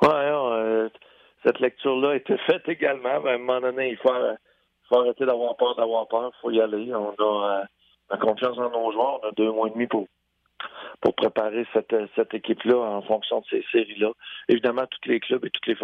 [0.01, 0.89] Oui, euh,
[1.43, 3.25] cette lecture-là été faite également.
[3.25, 4.11] à un moment donné, il faut,
[4.97, 6.31] arrêter d'avoir peur d'avoir peur.
[6.33, 6.93] Il faut y aller.
[6.93, 7.63] On a, euh,
[8.19, 9.19] confiance en nos joueurs.
[9.23, 10.07] On a deux mois et demi pour
[11.01, 14.11] pour préparer cette, cette équipe-là en fonction de ces séries-là.
[14.47, 15.75] Évidemment, tous les clubs et toutes les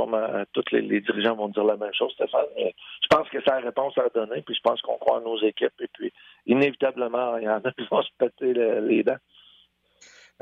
[0.53, 2.45] tous les, dirigeants vont dire la même chose, Stéphane.
[2.57, 5.39] Je pense que c'est la réponse à donner, puis je pense qu'on croit en nos
[5.41, 5.79] équipes.
[5.81, 6.13] Et puis,
[6.45, 9.17] inévitablement, il y en a qui vont se péter les dents.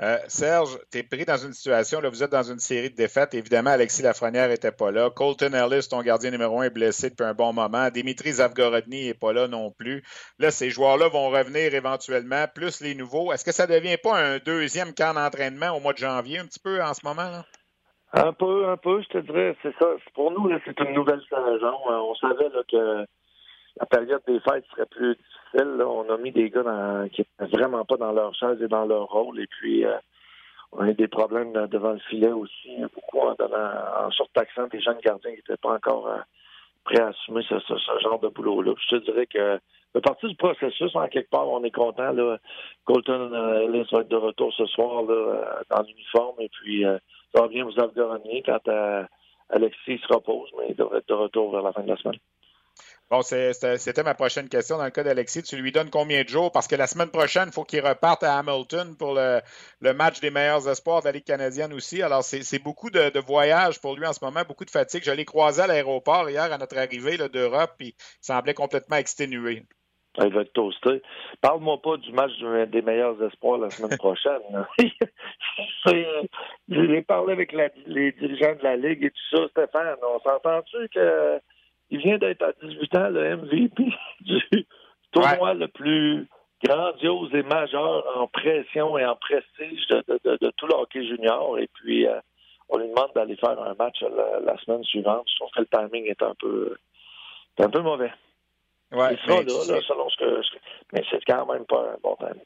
[0.01, 2.95] Euh, Serge, tu es pris dans une situation, là, vous êtes dans une série de
[2.95, 3.33] défaites.
[3.33, 5.09] Évidemment, Alexis Lafrenière n'était pas là.
[5.09, 7.89] Colton Ellis, ton gardien numéro un, est blessé depuis un bon moment.
[7.89, 10.01] Dimitri Zavgorodny n'est pas là non plus.
[10.37, 13.33] Là, ces joueurs-là vont revenir éventuellement, plus les nouveaux.
[13.33, 16.45] Est-ce que ça ne devient pas un deuxième camp d'entraînement au mois de janvier, un
[16.45, 17.43] petit peu en ce moment?
[18.13, 19.53] Un peu, un peu, je te dirais.
[19.61, 19.87] C'est ça.
[20.15, 21.75] Pour nous, c'est une nouvelle saison.
[21.89, 23.05] Euh, on savait que
[23.79, 25.81] la période des fêtes serait plus difficile.
[25.81, 29.07] On a mis des gars qui n'étaient vraiment pas dans leur chaise et dans leur
[29.07, 29.39] rôle.
[29.39, 29.97] Et puis, euh,
[30.71, 33.71] on a eu des problèmes devant le filet aussi, beaucoup en, donnant,
[34.05, 36.19] en surtaxant des jeunes gardiens qui n'étaient pas encore euh,
[36.83, 37.55] prêts à assumer ce,
[38.01, 38.73] genre de boulot-là.
[38.77, 39.59] Je te dirais que
[39.95, 42.11] à partir du processus, en quelque part, on est content.
[42.11, 42.37] Là.
[42.85, 46.85] Colton euh, va être de retour ce soir là, dans l'uniforme et puis
[47.33, 49.03] ça va bien vous Gagné quand euh,
[49.49, 52.19] Alexis se repose, mais il devrait être de retour vers la fin de la semaine.
[53.09, 54.77] Bon, c'était ma prochaine question.
[54.77, 56.51] Dans le cas d'Alexis, tu lui donnes combien de jours?
[56.51, 59.41] Parce que la semaine prochaine, il faut qu'il reparte à Hamilton pour le,
[59.93, 62.03] match des meilleurs espoirs de la Ligue canadienne aussi.
[62.03, 65.01] Alors, c'est beaucoup de, voyages pour lui en ce moment, beaucoup de fatigue.
[65.03, 69.63] Je l'ai croisé à l'aéroport hier à notre arrivée d'Europe, puis il semblait complètement exténué.
[70.21, 71.01] Il va être toasté.
[71.41, 72.31] Parle-moi pas du match
[72.67, 74.41] des meilleurs espoirs la semaine prochaine.
[76.67, 77.53] J'ai parlé avec
[77.87, 79.95] les dirigeants de la Ligue et tout ça, Stéphane.
[80.03, 81.39] On s'entend-tu que
[81.89, 83.83] il vient d'être à 18 ans le MVP
[84.21, 84.67] du
[85.11, 86.27] tournoi le plus
[86.63, 91.57] grandiose et majeur en pression et en prestige de, tout le hockey junior.
[91.57, 92.19] Et puis, euh,
[92.67, 95.27] on lui demande d'aller faire un match la, semaine suivante.
[95.29, 96.75] Je trouve que le timing est un peu,
[97.59, 98.11] un peu mauvais.
[98.91, 100.41] Ouais, il sera là, selon ce que.
[100.93, 102.43] Mais c'est quand même pas un bon timing.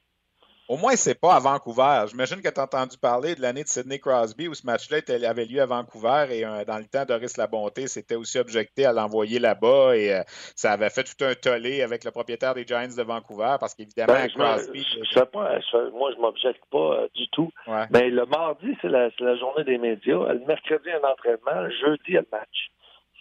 [0.70, 2.06] Au moins, c'est pas à Vancouver.
[2.10, 5.46] J'imagine que tu as entendu parler de l'année de Sidney Crosby où ce match-là avait
[5.46, 9.40] lieu à Vancouver et euh, dans le temps, Doris Labonté s'était aussi objecté à l'envoyer
[9.40, 10.24] là-bas et euh,
[10.56, 14.14] ça avait fait tout un tollé avec le propriétaire des Giants de Vancouver parce qu'évidemment,
[14.14, 14.86] ben, Crosby.
[15.14, 15.60] Je, pas,
[15.92, 17.52] moi, je m'objecte pas euh, du tout.
[17.92, 20.32] Mais le mardi, c'est la, journée des médias.
[20.32, 21.62] Le mercredi, un entraînement.
[21.62, 22.72] Le jeudi, un match.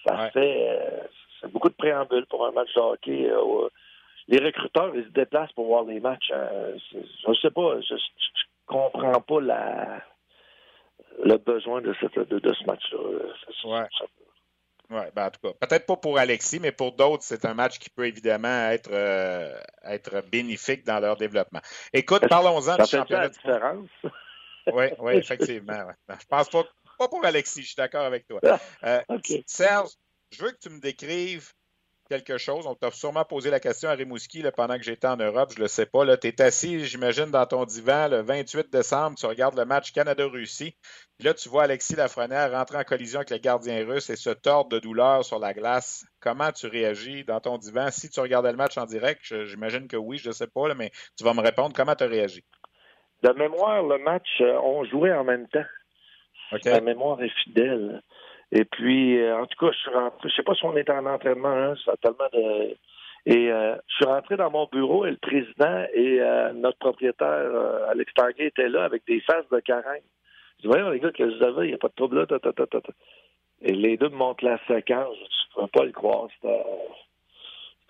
[0.06, 0.78] Ça fait
[1.52, 3.30] beaucoup de préambule pour un match de hockey
[4.28, 6.30] les recruteurs, ils se déplacent pour voir les matchs.
[6.32, 7.98] Euh, je ne sais pas, je, ne
[8.66, 10.02] comprends pas la,
[11.24, 12.98] le besoin de, cette, de, ce match-là.
[13.64, 13.88] Ouais.
[14.90, 17.78] Ouais, ben en tout cas, peut-être pas pour Alexis, mais pour d'autres, c'est un match
[17.78, 21.60] qui peut évidemment être, euh, être bénéfique dans leur développement.
[21.94, 23.22] Écoute, parlons-en du championnat.
[23.22, 23.88] La différence?
[24.72, 25.72] Oui, oui, effectivement.
[25.72, 26.14] Ouais.
[26.20, 26.62] Je pense pas,
[26.96, 28.38] pas pour Alexis, je suis d'accord avec toi.
[28.84, 29.00] Euh,
[29.44, 29.90] Serge,
[30.30, 31.52] je veux que tu me décrives
[32.12, 32.66] quelque chose.
[32.66, 35.62] On t'a sûrement posé la question à Rimouski pendant que j'étais en Europe, je ne
[35.62, 36.16] le sais pas.
[36.18, 40.76] Tu es assis, j'imagine, dans ton divan le 28 décembre, tu regardes le match Canada-Russie.
[41.20, 44.68] là, tu vois Alexis Lafrenière rentrer en collision avec le gardien russe et se tordre
[44.68, 46.04] de douleur sur la glace.
[46.20, 47.90] Comment tu réagis dans ton divan?
[47.90, 50.90] Si tu regardais le match en direct, j'imagine que oui, je ne sais pas, mais
[51.16, 51.74] tu vas me répondre.
[51.74, 52.44] Comment tu as réagi?
[53.22, 55.64] De mémoire, le match, euh, on jouait en même temps.
[56.64, 58.02] La mémoire est fidèle.
[58.54, 60.92] Et puis, euh, en tout cas, je suis rentré, je sais pas si on était
[60.92, 62.76] en entraînement, hein, ça tellement de...
[63.24, 67.50] Et euh, je suis rentré dans mon bureau et le président et euh, notre propriétaire,
[67.88, 70.02] Alex Tanguay, étaient là avec des faces de carême.
[70.58, 72.26] Je dis, voyons les gars, que vous avez, il n'y a pas de trouble là,
[72.26, 72.78] ta, ta, ta.
[73.62, 76.62] Et les deux me montrent la séquence, je ne peux pas le croire, c'était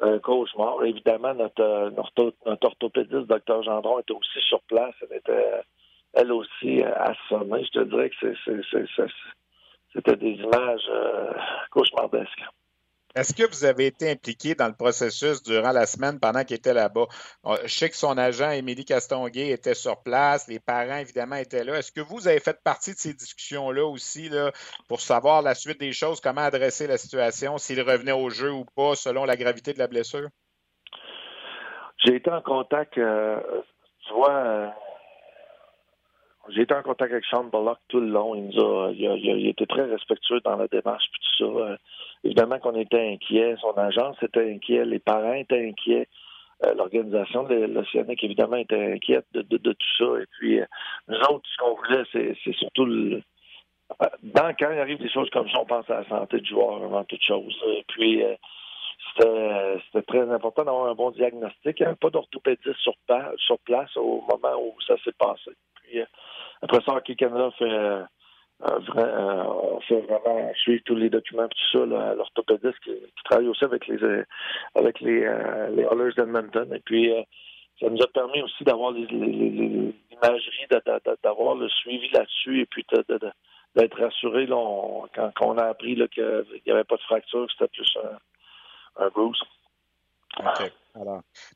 [0.00, 0.84] un cauchemar.
[0.84, 3.62] Évidemment, notre, notre, notre orthopédiste, Dr.
[3.62, 5.62] Gendron, était aussi sur place, elle était
[6.12, 7.64] elle aussi assommée.
[7.64, 9.06] Je te dirais que c'est
[9.92, 11.32] c'était des images euh,
[11.70, 12.42] cauchemardesques.
[13.14, 16.72] Est-ce que vous avez été impliqué dans le processus durant la semaine pendant qu'il était
[16.72, 17.08] là-bas?
[17.44, 21.62] Euh, je sais que son agent, Émilie Castonguay, était sur place, les parents, évidemment, étaient
[21.62, 21.76] là.
[21.76, 24.50] Est-ce que vous avez fait partie de ces discussions-là aussi là,
[24.88, 28.64] pour savoir la suite des choses, comment adresser la situation, s'il revenait au jeu ou
[28.64, 30.28] pas, selon la gravité de la blessure?
[31.98, 33.38] J'ai été en contact, euh,
[34.06, 34.74] tu vois,
[36.48, 38.34] j'ai été en contact avec Sean Bullock tout le long.
[38.34, 41.64] Il nous a, il, était très respectueux dans la démarche puis tout ça.
[41.64, 41.76] Euh,
[42.24, 46.08] évidemment qu'on était inquiets, son agence était inquiet, les parents étaient inquiets.
[46.64, 50.20] Euh, l'organisation de l'Océanique, évidemment, était inquiète de, tout ça.
[50.20, 50.66] Et puis, euh,
[51.08, 52.86] nous autres, ce qu'on voulait, c'est surtout
[54.22, 56.82] dans, quand il arrive des choses comme ça, on pense à la santé du joueur
[56.82, 57.54] avant toute chose.
[57.66, 58.22] Et puis,
[59.16, 61.80] c'était très important d'avoir un bon diagnostic.
[61.82, 62.94] Avait pas d'orthopédiste sur,
[63.38, 65.50] sur place au moment où ça s'est passé.
[65.74, 66.00] Puis,
[66.62, 68.04] après ça, Hockey Canada fait, euh,
[68.62, 71.84] euh, fait vraiment suivre tous les documents et tout ça.
[72.14, 72.92] L'orthopédiste qui,
[73.24, 73.98] travaille aussi avec les
[74.76, 76.72] avec les, euh, les d'Edmonton.
[76.72, 77.12] Et puis
[77.80, 80.66] ça nous a permis aussi d'avoir l'imagerie,
[81.24, 82.86] d'avoir le suivi là-dessus et puis
[83.74, 87.98] d'être rassuré quand, on a appris qu'il n'y avait pas de fracture, c'était plus
[88.98, 89.10] un, un.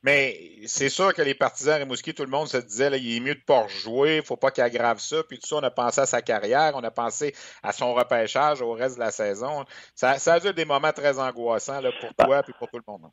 [0.03, 3.21] Mais c'est sûr que les partisans Rimouski, tout le monde se disait là, il est
[3.21, 5.23] mieux de pas rejouer, il faut pas qu'il aggrave ça.
[5.29, 8.63] Puis tout ça, on a pensé à sa carrière, on a pensé à son repêchage
[8.63, 9.65] au reste de la saison.
[9.95, 12.93] Ça, ça a eu des moments très angoissants là, pour toi et pour tout le
[12.93, 13.11] monde.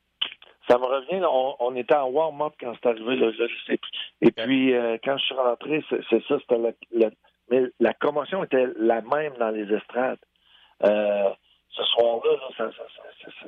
[0.68, 1.22] Ça me revient,
[1.60, 3.80] on, était en warm-up quand c'est arrivé, là, je sais
[4.22, 7.10] Et puis, euh, quand je suis rentré, c'est ça, c'était la,
[7.50, 10.20] mais la commotion était la même dans les estrades.
[10.84, 11.30] Euh,
[11.70, 12.84] ce soir-là, ça, ça,
[13.26, 13.48] ça,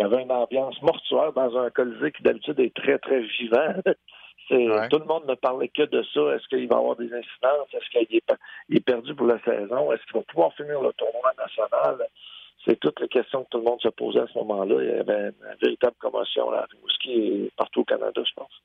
[0.00, 3.74] il y avait une ambiance mortuaire dans un colisée qui d'habitude est très, très vivant.
[4.48, 6.20] Tout le monde ne parlait que de ça.
[6.34, 7.68] Est-ce qu'il va y avoir des incidences?
[7.74, 9.92] Est-ce qu'il est, perdu pour la saison?
[9.92, 12.08] Est-ce qu'il va pouvoir finir le tournoi national?
[12.64, 14.76] C'est toutes les questions que tout le monde se posait à ce moment-là.
[14.80, 18.62] Il y avait une, véritable commotion à Rimouski et partout au Canada, je pense.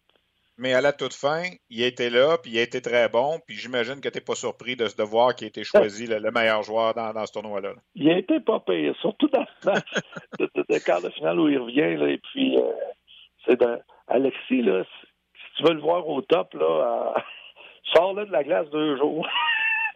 [0.58, 3.56] Mais à la toute fin, il était là, puis il a été très bon, puis
[3.56, 6.64] j'imagine que tu n'es pas surpris de, de voir qu'il a été choisi le, meilleur
[6.64, 7.74] joueur dans, ce tournoi-là.
[7.96, 11.96] Il a été pas pire, surtout dans le de, quart de finale où il revient,
[11.98, 12.72] là, et puis euh,
[13.46, 13.60] c'est
[14.08, 17.20] Alexis, là, si tu veux le voir au top, là, euh,
[17.94, 19.28] sors-le de la glace deux jours.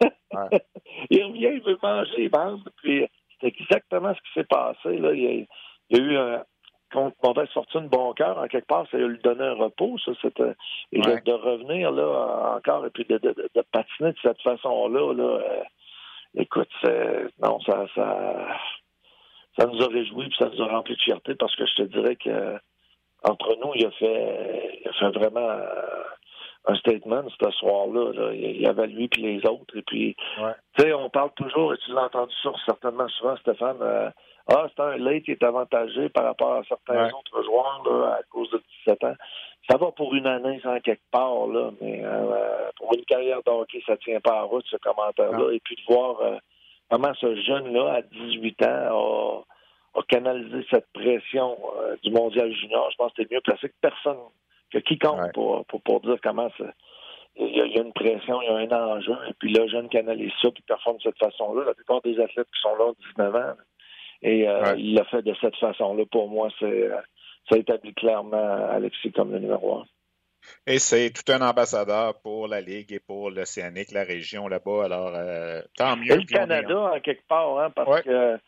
[1.10, 3.06] il revient, il veut manger les bandes, puis
[3.40, 5.12] c'est exactement ce qui s'est passé, là.
[5.12, 5.46] Il
[5.90, 6.44] y a, eu un
[6.92, 10.54] contre mauvaise fortune, bon cœur, en quelque part, ça lui donner un repos, ça, c'était
[10.92, 15.24] et de, revenir là encore et puis de, de, de patiner de cette façon-là, là,
[15.24, 15.62] euh,
[16.36, 16.70] écoute,
[17.42, 18.46] non, ça, ça,
[19.58, 21.82] ça nous a réjouis puis ça nous a rempli de fierté parce que je te
[21.82, 22.58] dirais que
[23.22, 25.58] entre nous, il a fait, il a fait vraiment
[26.66, 28.32] un statement ce soir-là.
[28.32, 29.76] Il y avait lui puis les autres.
[29.76, 30.16] Et puis,
[30.76, 33.78] tu sais, on parle toujours, et tu l'as entendu sur certainement souvent, Stéphane.
[33.80, 34.10] Euh,
[34.48, 38.22] ah, c'est un late qui est avantagé par rapport à certains autres joueurs là, à
[38.30, 39.14] cause de 17 ans.
[39.68, 43.50] Ça va pour une année sans quelque part, là, mais euh, pour une carrière de
[43.50, 45.52] hockey, ça tient pas à route, ce commentaire-là.
[45.52, 46.38] Et puis de voir euh,
[46.90, 49.44] comment ce jeune-là, à 18 ans,
[49.94, 53.74] a, canalisé cette pression euh, du mondial junior, je pense que c'était mieux placé que
[53.80, 54.18] personne,
[54.72, 56.72] que quiconque pour, pour, dire comment ça.
[57.36, 60.32] Il y, a, une pression, il y a un enjeu, et puis le jeune canalise
[60.42, 61.64] ça, puis performe de cette façon-là.
[61.64, 63.54] La plupart des athlètes qui sont là, 19 ans,
[64.22, 66.04] et euh, il l'a fait de cette façon-là.
[66.10, 66.96] Pour moi, c'est euh,
[67.48, 69.84] ça établit clairement Alexis comme le numéro un.
[70.66, 74.84] Et c'est tout un ambassadeur pour la Ligue et pour l'Océanique, la région là-bas.
[74.84, 76.12] Alors, euh, tant mieux.
[76.12, 78.38] Et le Canada, en quelque part, hein, parce que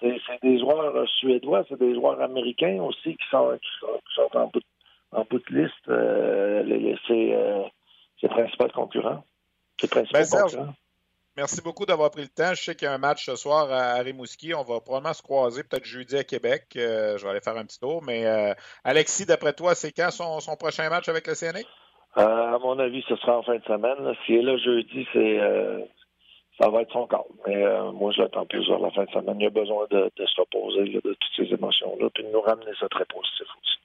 [0.00, 3.58] c'est des joueurs suédois, c'est des joueurs américains aussi qui sont,
[4.34, 4.62] en, bout,
[5.12, 5.88] en, bout, de liste.
[5.88, 7.36] Euh, c'est
[8.20, 9.24] ses principaux concurrents.
[9.80, 10.74] Ses principaux ben, concurrents.
[11.38, 12.52] Merci beaucoup d'avoir pris le temps.
[12.52, 14.54] Je sais qu'il y a un match ce soir à Rimouski.
[14.54, 16.64] On va probablement se croiser peut-être jeudi à Québec.
[16.74, 18.02] Euh, je vais aller faire un petit tour.
[18.02, 21.60] Mais euh, Alexis, d'après toi, c'est quand son, prochain match avec le CNA?
[22.16, 24.16] Euh, à mon avis, ce sera en fin de semaine.
[24.26, 25.38] S'il est là jeudi, c'est
[26.60, 27.22] ça va être son cas.
[27.46, 29.40] Mais moi, je l'attends plus vers la fin de semaine.
[29.40, 32.88] Il a besoin de, se reposer de toutes ces émotions-là, puis de nous ramener ça
[32.88, 33.78] très positif aussi.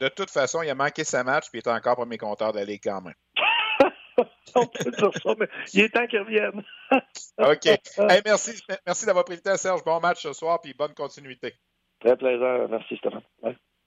[0.00, 2.58] De, toute façon, il a manqué sa match, puis il est encore premier compteur de
[2.58, 3.14] la Ligue quand même.
[4.54, 6.62] On peut dire ça, mais il est temps qu'il revienne.
[7.38, 7.78] OK.
[8.24, 9.84] merci merci d'avoir pris le temps, Serge.
[9.84, 11.54] Bon match ce soir, puis bonne continuité.
[12.00, 12.68] Très plaisant.
[12.68, 13.22] Merci, Stéphane.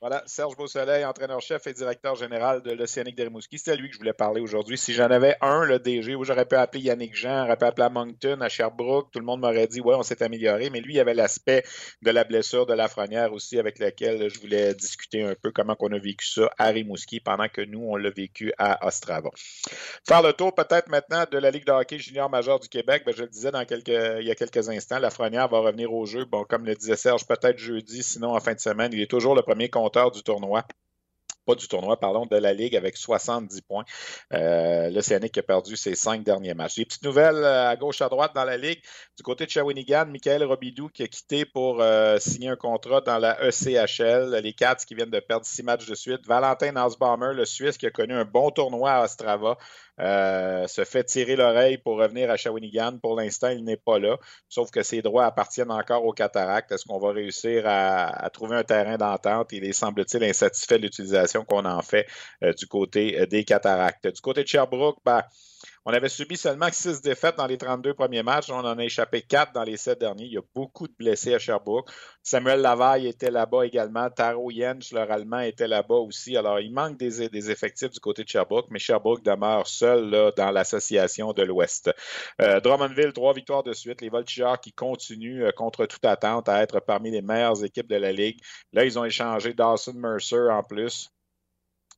[0.04, 3.58] Voilà, Serge Beausoleil, entraîneur-chef et directeur général de l'Océanique de Rimouski.
[3.58, 4.78] C'est à lui que je voulais parler aujourd'hui.
[4.78, 7.86] Si j'en avais un, le DG, où j'aurais pu appeler Yannick Jean, j'aurais pu appeler
[7.86, 10.70] à Moncton, à Sherbrooke, tout le monde m'aurait dit, ouais, on s'est amélioré.
[10.72, 11.64] Mais lui, il y avait l'aspect
[12.02, 15.78] de la blessure de la Lafrenière aussi, avec laquelle je voulais discuter un peu comment
[15.80, 19.30] on a vécu ça à Rimouski pendant que nous, on l'a vécu à Ostrava.
[20.06, 23.04] Faire le tour peut-être maintenant de la Ligue de hockey junior majeur du Québec.
[23.06, 25.94] Ben, je le disais dans quelques, il y a quelques instants, la Lafrenière va revenir
[25.94, 26.26] au jeu.
[26.26, 28.92] Bon, comme le disait Serge, peut-être jeudi, sinon en fin de semaine.
[28.92, 29.70] Il est toujours le premier
[30.12, 30.66] du tournoi
[31.46, 33.84] pas du tournoi, pardon, de la Ligue avec 70 points.
[34.34, 36.76] Euh, L'Océanique a perdu ses cinq derniers matchs.
[36.76, 38.82] Des petites nouvelles euh, à gauche, à droite dans la Ligue.
[39.18, 43.18] Du côté de Shawinigan, Michael Robidou qui a quitté pour euh, signer un contrat dans
[43.18, 44.40] la ECHL.
[44.42, 46.26] Les Cats qui viennent de perdre six matchs de suite.
[46.26, 49.58] Valentin Nasbaumer, le Suisse, qui a connu un bon tournoi à Ostrava,
[50.00, 52.98] euh, se fait tirer l'oreille pour revenir à Shawinigan.
[53.02, 54.18] Pour l'instant, il n'est pas là,
[54.50, 56.72] sauf que ses droits appartiennent encore aux cataractes.
[56.72, 59.52] Est-ce qu'on va réussir à, trouver un terrain d'entente?
[59.52, 62.08] Il est, semble-t-il, insatisfait de l'utilisation qu'on en fait
[62.44, 64.08] euh, du côté euh, des cataractes.
[64.08, 65.22] Du côté de Sherbrooke, ben,
[65.86, 68.50] on avait subi seulement six défaites dans les 32 premiers matchs.
[68.50, 70.26] On en a échappé quatre dans les sept derniers.
[70.26, 71.90] Il y a beaucoup de blessés à Sherbrooke.
[72.22, 74.10] Samuel Lavaille était là-bas également.
[74.10, 76.38] Taro Jens, leur allemand, était là-bas aussi.
[76.38, 81.34] Alors, il manque des, effectifs du côté de Sherbrooke, mais Sherbrooke demeure seul dans l'association
[81.34, 81.92] de l'Ouest.
[82.42, 84.00] Euh, Drummondville, trois victoires de suite.
[84.00, 87.98] Les Voltigeurs qui continuent euh, contre toute attente à être parmi les meilleures équipes de
[87.98, 88.40] la Ligue.
[88.72, 91.10] Là, ils ont échangé Dawson Mercer en plus.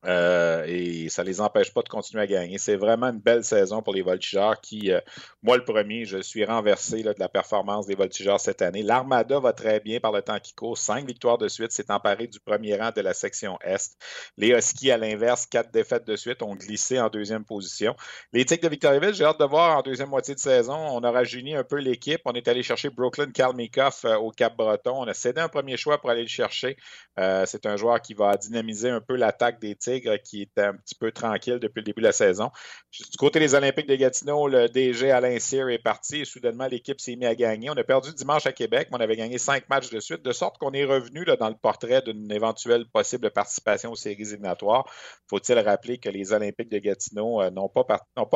[0.06, 2.58] Euh, et ça ne les empêche pas de continuer à gagner.
[2.58, 5.00] C'est vraiment une belle saison pour les Voltigeurs qui, euh,
[5.42, 8.84] moi le premier, je suis renversé de la performance des Voltigeurs cette année.
[8.84, 10.78] L'Armada va très bien par le temps qui court.
[10.78, 13.98] Cinq victoires de suite, s'est emparé du premier rang de la section Est.
[14.38, 17.96] Les Huskies, à l'inverse, quatre défaites de suite, ont glissé en deuxième position.
[18.32, 20.76] Les Tigres de Victoriaville, j'ai hâte de voir en deuxième moitié de saison.
[20.76, 22.22] On a rajeuni un peu l'équipe.
[22.26, 24.94] On est allé chercher Brooklyn Kalmikoff euh, au Cap-Breton.
[24.96, 26.78] On a cédé un premier choix pour aller le chercher.
[27.18, 30.96] C'est un joueur qui va dynamiser un peu l'attaque des Tigres qui était un petit
[30.96, 32.52] peu tranquille depuis le début de la saison.
[32.92, 37.00] Du côté des Olympiques de Gatineau, le DG Alain Cyr est parti et soudainement l'équipe
[37.00, 37.70] s'est mise à gagner.
[37.70, 40.32] On a perdu dimanche à Québec, mais on avait gagné cinq matchs de suite, de
[40.32, 44.86] sorte qu'on est revenu dans le portrait d'une éventuelle possible participation aux séries éliminatoires.
[45.30, 47.86] Faut-il rappeler que les Olympiques de Gatineau euh, n'ont pas,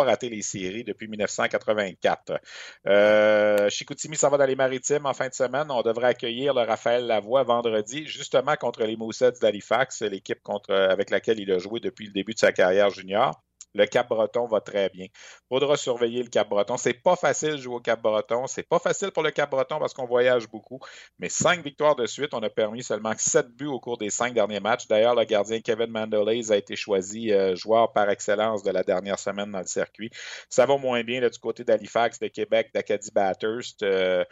[0.04, 2.40] raté les séries depuis 1984.
[2.88, 5.68] Euh, Chicoutimi s'en va dans les maritimes en fin de semaine.
[5.70, 11.10] On devrait accueillir le Raphaël Lavoie vendredi, justement contre les Moussets d'Halifax, l'équipe contre, avec
[11.10, 13.42] laquelle il il a joué depuis le début de sa carrière junior.
[13.76, 15.06] Le Cap-Breton va très bien.
[15.48, 16.78] Faudra surveiller le Cap-Breton.
[16.78, 18.48] C'est pas facile de jouer au Cap-Breton.
[18.48, 20.80] C'est pas facile pour le Cap-Breton parce qu'on voyage beaucoup.
[21.20, 24.34] Mais cinq victoires de suite, on a permis seulement sept buts au cours des cinq
[24.34, 24.88] derniers matchs.
[24.88, 29.20] D'ailleurs, le gardien Kevin Mandelays a été choisi euh, joueur par excellence de la dernière
[29.20, 30.10] semaine dans le circuit.
[30.50, 33.84] Ça va moins bien du côté d'Halifax, de Québec, d'Acadie Bathurst.
[33.84, 34.26] Euh,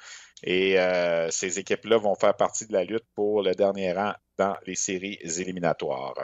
[0.44, 4.56] et euh, ces équipes-là vont faire partie de la lutte pour le dernier rang dans
[4.66, 6.16] les séries éliminatoires.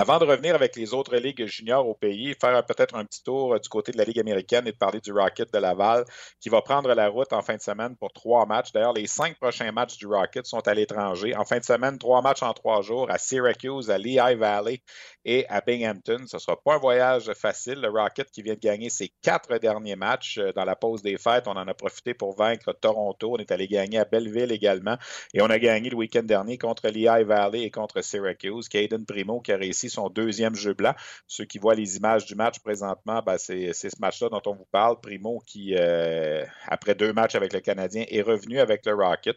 [0.00, 3.54] Avant de revenir avec les autres ligues juniors au pays, faire peut-être un petit tour
[3.54, 6.04] euh, du côté de la Ligue américaine et de parler du Rocket de Laval
[6.38, 8.70] qui va prendre la route en fin de semaine pour trois matchs.
[8.70, 11.34] D'ailleurs, les cinq prochains matchs du Rocket sont à l'étranger.
[11.34, 14.82] En fin de semaine, trois matchs en trois jours à Syracuse, à Lehigh Valley
[15.24, 16.28] et à Binghamton.
[16.28, 17.80] Ce ne sera pas un voyage facile.
[17.80, 21.18] Le Rocket qui vient de gagner ses quatre derniers matchs euh, dans la pause des
[21.18, 23.32] fêtes, on en a profité pour vaincre Toronto.
[23.32, 24.96] On est allé gagner à Belleville également
[25.34, 28.68] et on a gagné le week-end dernier contre Lehigh Valley et contre Syracuse.
[28.68, 30.94] Caden Primo qui a réussi son deuxième jeu blanc.
[31.26, 34.66] Ceux qui voient les images du match présentement, ben, c'est ce match-là dont on vous
[34.70, 35.00] parle.
[35.00, 39.36] Primo qui, euh, après deux matchs avec le Canadien, est revenu avec le Rocket.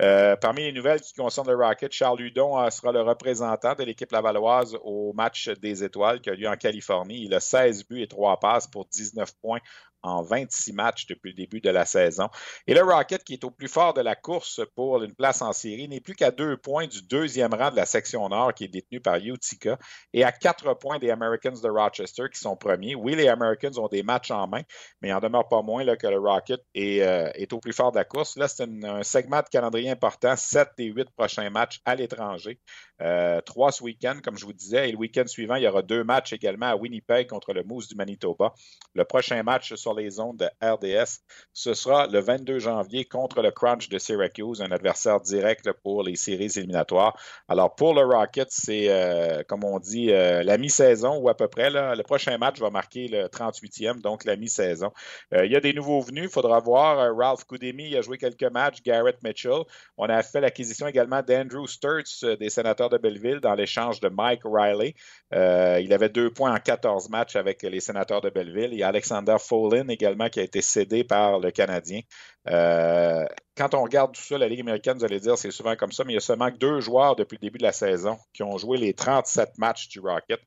[0.00, 3.84] Euh, parmi les nouvelles qui concernent le Rocket, Charles Hudon euh, sera le représentant de
[3.84, 7.24] l'équipe lavalloise au match des étoiles qui a lieu en Californie.
[7.24, 9.60] Il a 16 buts et 3 passes pour 19 points
[10.02, 12.28] en 26 matchs depuis le début de la saison.
[12.66, 15.52] Et le Rocket, qui est au plus fort de la course pour une place en
[15.52, 18.68] série, n'est plus qu'à deux points du deuxième rang de la section nord qui est
[18.68, 19.78] détenu par Utica
[20.12, 22.94] et à quatre points des Americans de Rochester qui sont premiers.
[22.94, 24.62] Oui, les Americans ont des matchs en main,
[25.00, 27.92] mais il en demeure pas moins que le Rocket est, euh, est, au plus fort
[27.92, 28.36] de la course.
[28.36, 32.58] Là, c'est un segment de calendrier important, sept des huit prochains matchs à l'étranger.
[33.02, 35.82] Euh, trois ce week-end, comme je vous disais, et le week-end suivant, il y aura
[35.82, 38.54] deux matchs également à Winnipeg contre le Moose du Manitoba.
[38.94, 41.20] Le prochain match sur les ondes de RDS,
[41.52, 46.16] ce sera le 22 janvier contre le Crunch de Syracuse, un adversaire direct pour les
[46.16, 47.18] séries éliminatoires.
[47.48, 51.48] Alors pour le Rocket, c'est, euh, comme on dit, euh, la mi-saison ou à peu
[51.48, 51.70] près.
[51.70, 54.92] Le prochain match va marquer le 38e, donc la mi-saison.
[55.32, 57.16] il y a des nouveaux venus, il faudra voir.
[57.16, 59.62] Ralph Koudemi a joué quelques matchs, Garrett Mitchell.
[59.96, 64.42] On a fait l'acquisition également d'Andrew Sturts des sénateurs de Belleville dans l'échange de Mike
[64.44, 64.94] Riley.
[65.32, 68.72] Euh, il avait deux points en 14 matchs avec les sénateurs de Belleville.
[68.72, 72.00] Il y a Alexander Folin également qui a été cédé par le Canadien.
[72.48, 73.24] Euh,
[73.56, 76.04] quand on regarde tout ça, la Ligue américaine, vous allez dire, c'est souvent comme ça,
[76.04, 78.58] mais il y a seulement deux joueurs depuis le début de la saison qui ont
[78.58, 80.40] joué les 37 matchs du Rocket.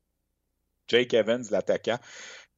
[0.87, 1.97] Jake Evans, l'attaquant,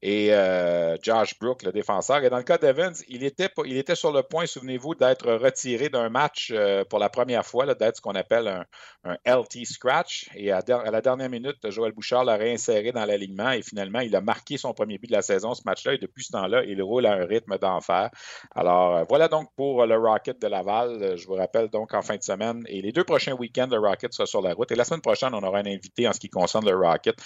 [0.02, 2.22] et euh, Josh Brook, le défenseur.
[2.22, 5.88] Et dans le cas d'Evans, il était, il était sur le point, souvenez-vous, d'être retiré
[5.88, 8.66] d'un match euh, pour la première fois, d'être ce qu'on appelle
[9.04, 10.28] un, LT scratch.
[10.34, 14.20] Et à, la dernière minute, Joël Bouchard l'a réinséré dans l'alignement et finalement, il a
[14.20, 15.94] marqué son premier but de la saison, ce match-là.
[15.94, 18.10] Et depuis ce temps-là, il roule à un rythme d'enfer.
[18.54, 21.16] Alors, euh, voilà donc pour le Rocket de Laval.
[21.16, 24.12] Je vous rappelle donc en fin de semaine et les deux prochains week-ends, le Rocket
[24.12, 24.70] sera sur la route.
[24.72, 27.16] Et la semaine prochaine, on aura un invité en ce qui concerne le Rocket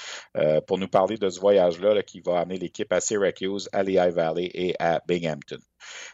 [0.67, 4.51] pour nous parler de ce voyage-là qui va amener l'équipe à Syracuse, à Lehigh Valley
[4.55, 5.61] et à Binghamton.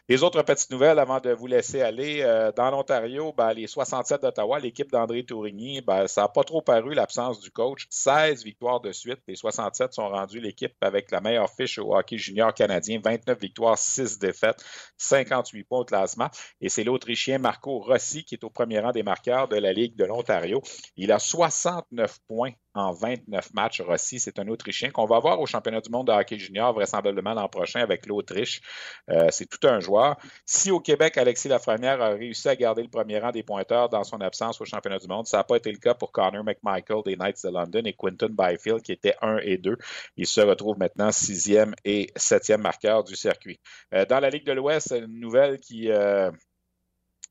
[0.09, 2.21] Les autres petites nouvelles avant de vous laisser aller.
[2.21, 6.61] Euh, dans l'Ontario, ben, les 67 d'Ottawa, l'équipe d'André Tourigny, ben, ça n'a pas trop
[6.61, 7.87] paru l'absence du coach.
[7.89, 9.19] 16 victoires de suite.
[9.27, 12.99] Les 67 sont rendus l'équipe avec la meilleure fiche au hockey junior canadien.
[13.03, 14.63] 29 victoires, 6 défaites,
[14.97, 16.29] 58 points au classement.
[16.61, 19.95] Et c'est l'Autrichien Marco Rossi qui est au premier rang des marqueurs de la Ligue
[19.95, 20.61] de l'Ontario.
[20.95, 23.81] Il a 69 points en 29 matchs.
[23.81, 27.33] Rossi, c'est un Autrichien qu'on va voir au championnat du monde de hockey junior vraisemblablement
[27.33, 28.61] l'an prochain avec l'Autriche.
[29.09, 30.17] Euh, c'est un joueur.
[30.45, 34.03] Si au Québec, Alexis Lafrenière a réussi à garder le premier rang des pointeurs dans
[34.03, 37.03] son absence au championnat du monde, ça n'a pas été le cas pour Connor McMichael
[37.05, 39.77] des Knights de London et Quinton Byfield qui étaient 1 et 2.
[40.17, 43.59] Ils se retrouvent maintenant sixième et septième marqueur du circuit.
[43.93, 46.31] Euh, dans la Ligue de l'Ouest, une nouvelle qui, euh,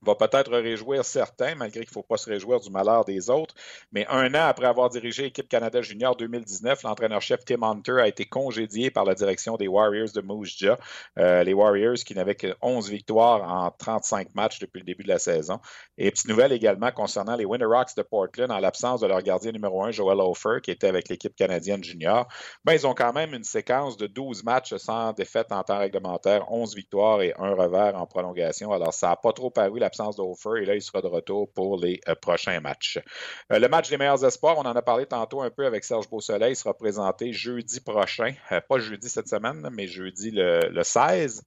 [0.02, 3.54] va peut-être réjouir certains, malgré qu'il ne faut pas se réjouir du malheur des autres.
[3.92, 8.24] Mais un an après avoir dirigé l'équipe Canada Junior 2019, l'entraîneur-chef Tim Hunter a été
[8.24, 10.56] congédié par la direction des Warriors de Moose.
[11.18, 15.08] Euh, les Warriors qui n'avaient que 11 victoires en 35 matchs depuis le début de
[15.08, 15.60] la saison.
[15.98, 19.52] Et petite nouvelle également concernant les Winter Rocks de Portland, en l'absence de leur gardien
[19.52, 22.28] numéro 1, Joel Hofer, qui était avec l'équipe canadienne junior.
[22.64, 26.50] Ben, ils ont quand même une séquence de 12 matchs sans défaite en temps réglementaire,
[26.50, 28.72] 11 victoires et un revers en prolongation.
[28.72, 31.78] Alors, ça n'a pas trop paru l'absence d'Offer et là, il sera de retour pour
[31.78, 32.98] les euh, prochains matchs.
[33.52, 36.08] Euh, le match des meilleurs espoirs, on en a parlé tantôt un peu avec Serge
[36.10, 41.42] Beausoleil, sera présenté jeudi prochain, euh, pas jeudi cette semaine, mais jeudi le, 16.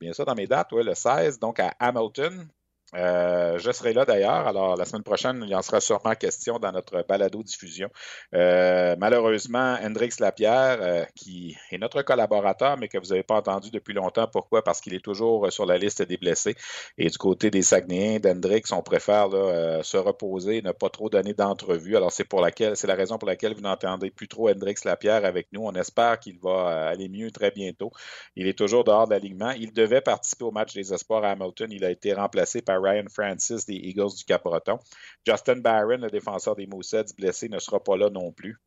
[0.00, 2.48] Bien ça dans mes dates, oui, le 16, donc à Hamilton.
[2.94, 4.46] Euh, je serai là d'ailleurs.
[4.46, 7.88] Alors, la semaine prochaine, il en sera sûrement question dans notre balado-diffusion.
[8.34, 13.70] Euh, malheureusement, Hendrix Lapierre, euh, qui est notre collaborateur, mais que vous n'avez pas entendu
[13.70, 14.26] depuis longtemps.
[14.26, 14.62] Pourquoi?
[14.62, 16.56] Parce qu'il est toujours sur la liste des blessés.
[16.98, 21.96] Et du côté des Saguenayens, d'Hendrix, on préfère se reposer, ne pas trop donner d'entrevue.
[21.96, 25.24] Alors, c'est pour laquelle, c'est la raison pour laquelle vous n'entendez plus trop Hendrix Lapierre
[25.24, 25.62] avec nous.
[25.64, 27.92] On espère qu'il va aller mieux très bientôt.
[28.36, 29.50] Il est toujours dehors de l'alignement.
[29.50, 31.70] Il devait participer au match des espoirs à Hamilton.
[31.70, 34.78] Il a été remplacé par Ryan Francis des Eagles du Cap-Breton.
[35.26, 38.58] Justin Barron, le défenseur des Moussets, blessé, ne sera pas là non plus.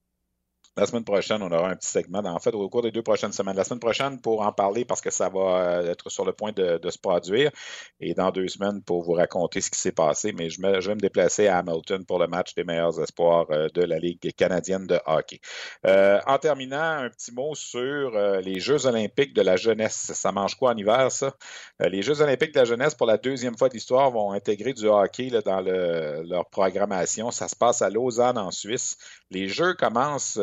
[0.76, 2.24] La semaine prochaine, on aura un petit segment.
[2.26, 3.56] En fait, au cours des deux prochaines semaines.
[3.56, 6.52] La semaine prochaine, pour en parler, parce que ça va euh, être sur le point
[6.52, 7.52] de, se produire.
[8.00, 10.34] Et dans deux semaines, pour vous raconter ce qui s'est passé.
[10.34, 13.84] Mais je, vais me déplacer à Hamilton pour le match des meilleurs espoirs euh, de
[13.84, 15.40] la Ligue canadienne de hockey.
[15.86, 18.12] Euh, en terminant, un petit mot sur
[18.42, 20.12] les Jeux olympiques de la jeunesse.
[20.16, 21.36] Ça mange quoi en hiver, ça?
[21.80, 24.88] les Jeux olympiques de la jeunesse, pour la deuxième fois de l'histoire, vont intégrer du
[24.88, 27.30] hockey dans leur programmation.
[27.30, 28.98] Ça se passe à Lausanne, en Suisse.
[29.30, 30.40] Les Jeux commencent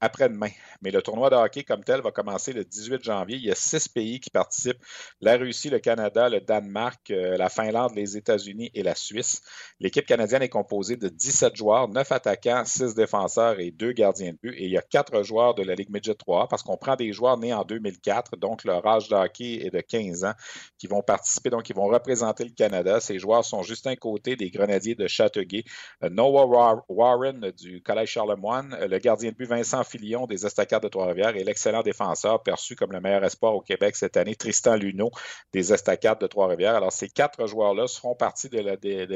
[0.00, 0.50] après-demain.
[0.80, 3.36] Mais le tournoi de hockey comme tel va commencer le 18 janvier.
[3.36, 4.82] Il y a six pays qui participent
[5.20, 9.42] la Russie, le Canada, le Danemark, euh, la Finlande, les États-Unis et la Suisse.
[9.80, 14.38] L'équipe canadienne est composée de 17 joueurs, 9 attaquants, 6 défenseurs et 2 gardiens de
[14.40, 14.54] but.
[14.56, 17.12] Et il y a 4 joueurs de la Ligue Midget 3 parce qu'on prend des
[17.12, 20.34] joueurs nés en 2004, donc leur âge de hockey est de 15 ans,
[20.78, 23.00] qui vont participer, donc ils vont représenter le Canada.
[23.00, 25.64] Ces joueurs sont Justin Côté des Grenadiers de Châteauguay,
[26.04, 30.88] euh, Noah Warren du Collège Charlemagne, le gardien de but Vincent Filion des Estacades de
[30.88, 35.10] Trois-Rivières et l'excellent défenseur perçu comme le meilleur espoir au Québec cette année, Tristan Luneau
[35.52, 36.76] des Estacades de Trois-Rivières.
[36.76, 38.58] Alors, ces quatre joueurs-là seront partis de,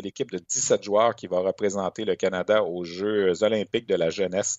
[0.01, 4.57] l'équipe de 17 joueurs qui va représenter le Canada aux Jeux olympiques de la jeunesse.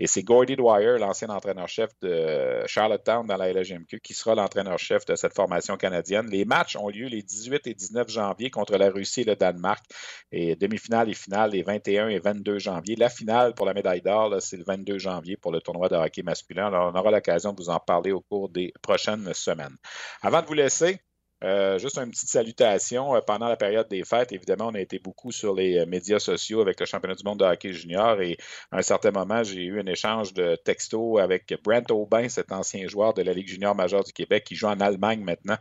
[0.00, 5.16] Et c'est Gordy Dwyer, l'ancien entraîneur-chef de Charlottetown dans la LGMQ, qui sera l'entraîneur-chef de
[5.16, 6.28] cette formation canadienne.
[6.30, 9.84] Les matchs ont lieu les 18 et 19 janvier contre la Russie et le Danemark.
[10.32, 12.96] Et demi-finale et finale les 21 et 22 janvier.
[12.96, 16.22] La finale pour la médaille d'or, c'est le 22 janvier pour le tournoi de hockey
[16.22, 16.66] masculin.
[16.66, 19.76] Alors, on aura l'occasion de vous en parler au cours des prochaines semaines.
[20.22, 21.00] Avant de vous laisser,
[21.44, 23.14] euh, juste une petite salutation.
[23.14, 26.18] Euh, pendant la période des fêtes, évidemment, on a été beaucoup sur les euh, médias
[26.18, 28.38] sociaux avec le championnat du monde de hockey junior et
[28.72, 32.88] à un certain moment, j'ai eu un échange de textos avec Brent Aubin, cet ancien
[32.88, 35.56] joueur de la Ligue junior majeure du Québec qui joue en Allemagne maintenant,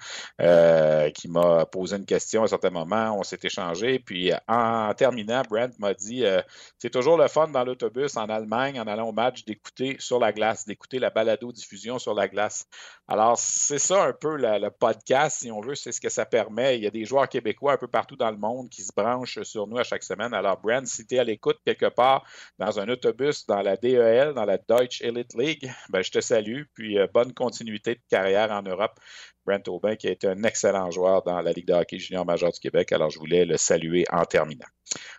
[1.13, 3.17] qui m'a posé une question à un certain moment.
[3.17, 3.99] On s'est échangé.
[3.99, 6.23] Puis en terminant, Brent m'a dit
[6.77, 10.31] c'est toujours le fun dans l'autobus en Allemagne, en allant au match, d'écouter sur la
[10.31, 12.67] glace, d'écouter la balado-diffusion sur la glace.
[13.07, 16.77] Alors, c'est ça un peu le podcast, si on c'est ce que ça permet.
[16.77, 19.41] Il y a des joueurs québécois un peu partout dans le monde qui se branchent
[19.43, 20.33] sur nous à chaque semaine.
[20.33, 22.25] Alors, Brand, si tu es à l'écoute quelque part
[22.59, 26.63] dans un autobus dans la DEL, dans la Deutsche Elite League, ben, je te salue.
[26.73, 28.99] Puis, euh, bonne continuité de carrière en Europe.
[29.45, 32.59] Brent Aubin, qui été un excellent joueur dans la Ligue de hockey junior majeur du
[32.59, 32.91] Québec.
[32.91, 34.65] Alors, je voulais le saluer en terminant.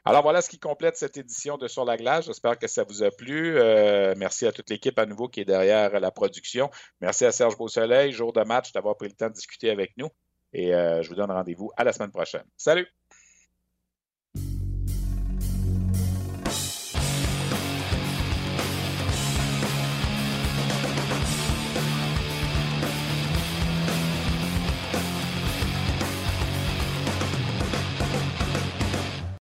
[0.05, 2.27] Alors, voilà ce qui complète cette édition de Sur la glace.
[2.27, 3.59] J'espère que ça vous a plu.
[3.59, 6.71] Euh, merci à toute l'équipe à nouveau qui est derrière la production.
[7.01, 10.09] Merci à Serge Beausoleil, jour de match, d'avoir pris le temps de discuter avec nous.
[10.57, 12.45] Et euh, je vous donne rendez-vous à la semaine prochaine.
[12.57, 12.89] Salut!